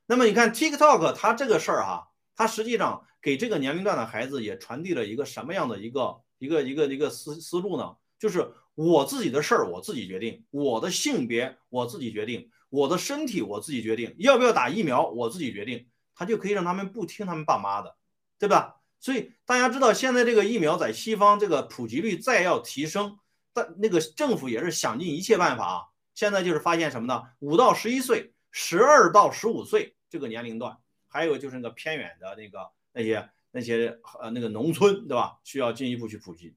[0.08, 6.22] 那么你看 TikTok 它这个事儿哈，它实际上给这个年龄段的孩子也传递了一个什么样的一个？
[6.40, 17.96] 一个一个一个思思路呢，就是我自己的事儿我自己决定，我的性别我自己决定，我的身体我自己决定，要不要打疫苗我自己决定，他就可以让他们不听他们爸妈的，
[18.40, 18.78] 对吧？
[19.00, 23.20] 所以大家知道现在这个疫苗在西方这个普及率再要提升，
[23.54, 25.82] 但那个政府也是想尽一切办法啊。
[26.16, 27.24] 现在就是发现什么呢？
[27.40, 30.78] 五到十一岁，十二到十五岁这个年龄段，
[31.08, 33.30] 还有就是那个偏远的那个那些。
[33.52, 35.38] 那些呃那个农村，对吧？
[35.44, 36.56] 需要进一步去普及。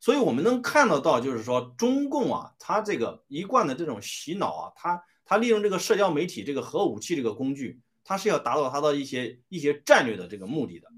[0.00, 10.88] 所以我们能看得到，就是说中共啊，他这个一贯的这种洗脑啊，他他利用这个社交媒体这个核武器这个工具，他是要达到他的一些一些战略的这个目的的。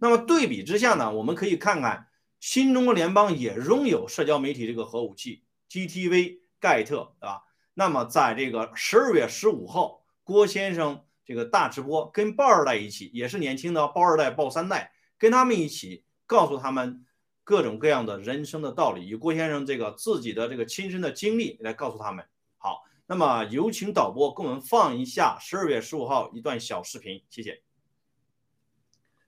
[0.00, 2.06] 那么对比之下呢，我们可以看看
[2.38, 7.42] 新中国联邦也拥有社交媒体这个核武器 GTV 盖特，对吧？
[7.74, 17.04] 那么在这个十二月十五号，郭先生这个大直播跟包二代一起，也是年轻的包二代、包三代，跟他们一起告诉他们。
[17.46, 22.24] 各种各样的人生的道理，以郭先生这个自己的这个亲身的经历来告诉他们。
[22.56, 27.62] 好，那么有请导播给我们放一下十二月十五号一段小视频，谢谢。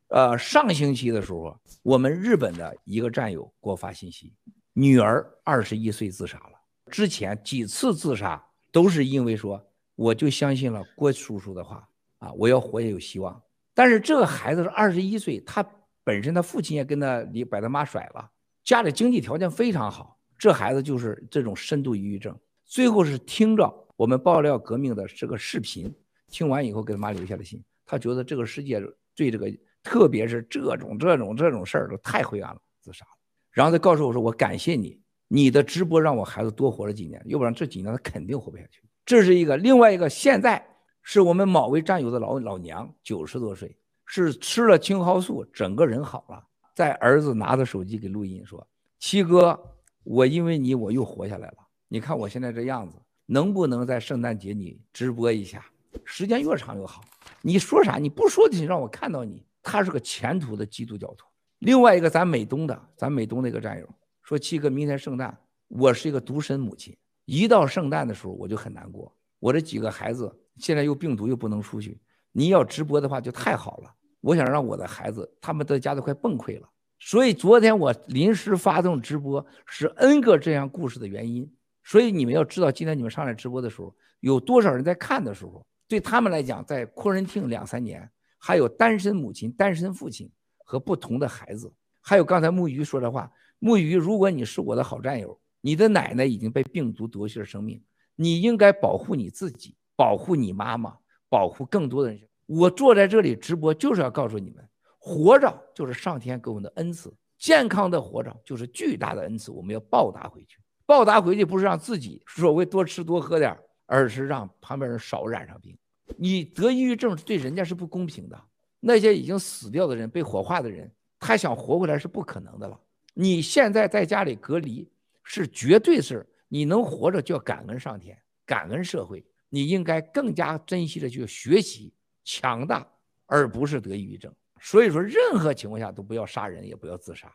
[0.08, 4.32] 呃，上星期的时候，我们日本的一个战友给我发信息，
[4.72, 6.52] 女儿二十一岁自杀了。
[6.90, 8.42] 之前几次自杀
[8.72, 9.62] 都是因为说，
[9.96, 11.88] 我就相信了郭叔叔的话
[12.18, 13.42] 啊，我要活也有希望。
[13.74, 15.68] 但是这个孩子是二十一岁，他。
[16.04, 18.30] 本身他父亲也跟他离把他妈甩了，
[18.62, 22.32] 家里经济条件非常好，这孩子就是这种深度抑郁症。
[22.64, 25.92] 最后是听着我们爆料革命的这个视频，
[26.28, 28.80] 听完以后给他妈留下了信，他觉得这个世界
[29.16, 33.10] 对这个，特别是这种这种这种事儿都太灰暗了，自杀了。
[33.50, 40.66] 然后他告诉我说：“我感谢你，你的直播让我孩子多活了几年，要不然这几年他肯定活不下去。”这是一个，另外一个现在
[41.00, 43.74] 是我们某位战友的老老娘，九十多岁。
[44.08, 46.44] 是吃了青蒿素，整个人好了。
[46.74, 48.64] 在儿子拿着手机给录音说
[49.00, 49.58] ：“七哥，
[50.04, 51.56] 我因为你我又活下来了。
[51.88, 52.96] 你看我现在这样子，
[53.26, 55.64] 能不能在圣诞节你直播一下？
[56.04, 57.02] 时间越长越好。
[57.42, 57.96] 你说啥？
[57.96, 59.44] 你不说的，让我看到你。
[59.60, 61.26] 他是个前途的基督教徒。
[61.58, 63.88] 另外一个，咱美东的，咱美东那个战友
[64.22, 65.36] 说：七哥，明天圣诞，
[65.66, 66.96] 我是一个独身母亲，
[67.26, 69.14] 一到圣诞的时候我就很难过。
[69.38, 72.00] 我这几个孩子现在又病毒又不能出去。”
[72.32, 76.68] 你要直播的话就太好了，我想让我的孩子，他们的家都快崩溃了。
[76.98, 81.50] 所以昨天我临时发动直播，是 N 个这样故事的原因。
[81.82, 88.06] 所以你们要知道，今天你们上来直播的时候，有多少人在看的时候，对他们来讲，在扩人听两三年，
[88.36, 91.72] 还有单身母亲、单身父亲和不同的孩子，
[92.02, 97.82] 还有刚才木鱼说的话，木鱼，如果你是我的好战友，你的奶奶已经被病毒夺去了生命，
[98.14, 100.96] 你应该保护你自己，保护你妈妈。
[101.28, 104.64] 保护更多的人，我坐在这里直播就是要告诉你们，
[104.96, 110.60] 活着就是上天给我们的恩赐，健康的活着就是巨大的恩赐，我们要报答回去。
[110.86, 115.76] 报答回去不是让自己所谓多吃多喝点而是让旁边人少染上病。
[116.16, 118.40] 你得抑郁症对人家是不公平的，
[118.78, 120.88] 那些已经死掉的人、被火化的人，
[121.18, 122.80] 他想活回来是不可能的了。
[123.14, 124.88] 你现在在家里隔离，
[125.28, 128.16] 是绝对是你能活着就要感恩上天，
[128.46, 129.26] 感恩社会。
[129.48, 131.92] 你应该更加珍惜的去学习
[132.24, 132.86] 强大，
[133.26, 134.32] 而不是得抑郁症。
[134.60, 137.32] 所以说，任何情况下都不要杀人，也不要自杀。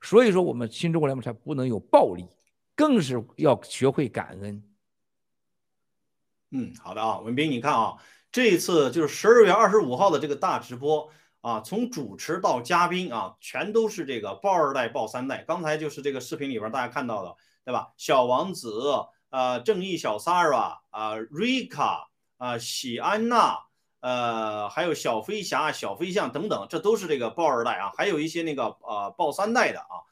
[0.00, 2.26] 所以说，我们新中国联盟才不能有暴力，
[2.74, 4.62] 更是要学会感恩。
[6.50, 7.96] 嗯，好的啊，文斌，你看啊，
[8.30, 11.10] 这一次就是十二月二十五号的这个大直播
[11.46, 15.44] 啊，从主持到嘉宾啊，全都是这个抱二代、抱三代。
[15.46, 17.92] 刚才就是这个视频里边大家看到的，对吧？
[17.96, 18.82] 小王子。
[19.30, 22.06] 呃，正义小 Sara 啊，Rika
[22.38, 23.60] 啊，喜安娜，
[24.00, 30.02] 呃，还有小飞侠、小飞象等等，这都是这个豹二代啊，还有一些那个呃豹三代的啊。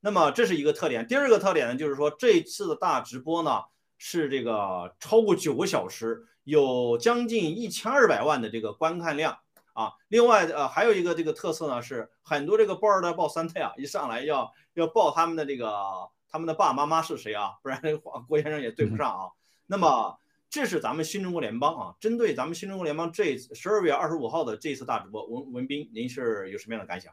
[0.00, 1.06] 那么这是一个特点。
[1.06, 3.62] 第二个特点呢，就是说这次的大直播呢
[3.96, 9.38] 是这个超过九个小时，有将近一千二百万的这个观看量
[9.72, 9.92] 啊。
[10.08, 16.10] 另外呃还有一个这个特色呢，是很多这个豹二代、豹三代啊，一上来要要报他们的这个。
[16.34, 17.58] 他们的爸爸妈妈是谁啊？
[17.62, 19.28] 不然这郭先生也对不上啊。
[19.66, 20.18] 那么
[20.48, 27.12] 这是咱们新中国联邦啊，针对咱们新中国联邦这十二月二十五号的这次大直播，文文斌，您是有什么样的感想？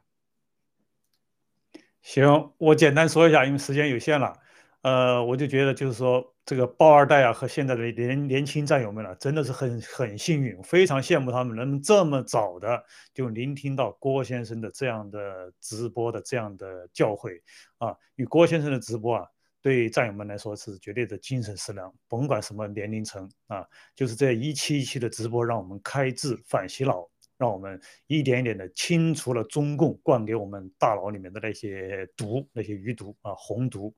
[2.02, 4.40] 行，我简单说一下，因为时间有限了。
[4.82, 12.82] 呃，我就觉得就是说，这个包二代啊和现在的年年轻战友们啊，真的是很很幸运，非常羡慕他们能这么早的
[13.14, 17.42] 就聆听到郭先生的这样的直播的这样的教诲
[17.78, 17.94] 啊。
[18.16, 19.26] 与郭先生的直播啊，
[19.62, 23.66] 对战友们来说是绝对的精神食粮，甭管什么年龄层啊，
[23.98, 27.06] 就是这一期一期的直播，让我们开智反洗脑，
[27.38, 27.78] 让我们
[28.08, 33.94] 一点一点的清除了中共灌给我们大脑里面的那些毒，那些余毒啊，红毒。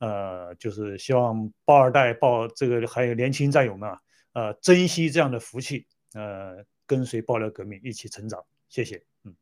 [0.00, 4.00] 呃，就是希望包二代、抱这个还有年轻战友们啊，
[4.32, 8.42] 呃，珍惜这样的福气，呃，跟随爆料革命一起成长。
[8.68, 9.36] 谢谢，嗯，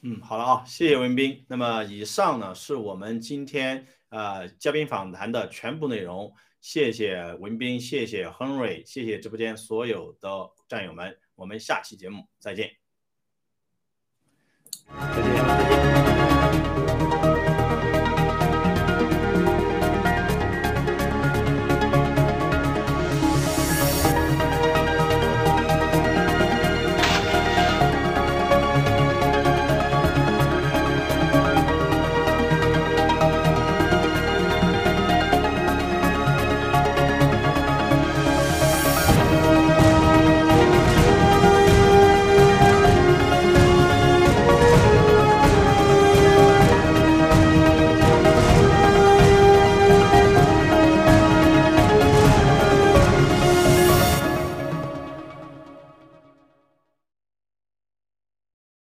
[0.00, 1.44] 嗯，好了啊，谢谢文斌。
[1.48, 6.34] 那么以上呢是我们今天呃嘉宾访谈的全部内容。
[6.60, 10.28] 谢谢文斌，谢谢亨瑞，谢谢直播间所有的
[10.68, 11.18] 战友们。
[11.34, 12.70] 我们下期节目再见。
[14.86, 15.44] 再见。
[15.44, 16.71] 再见。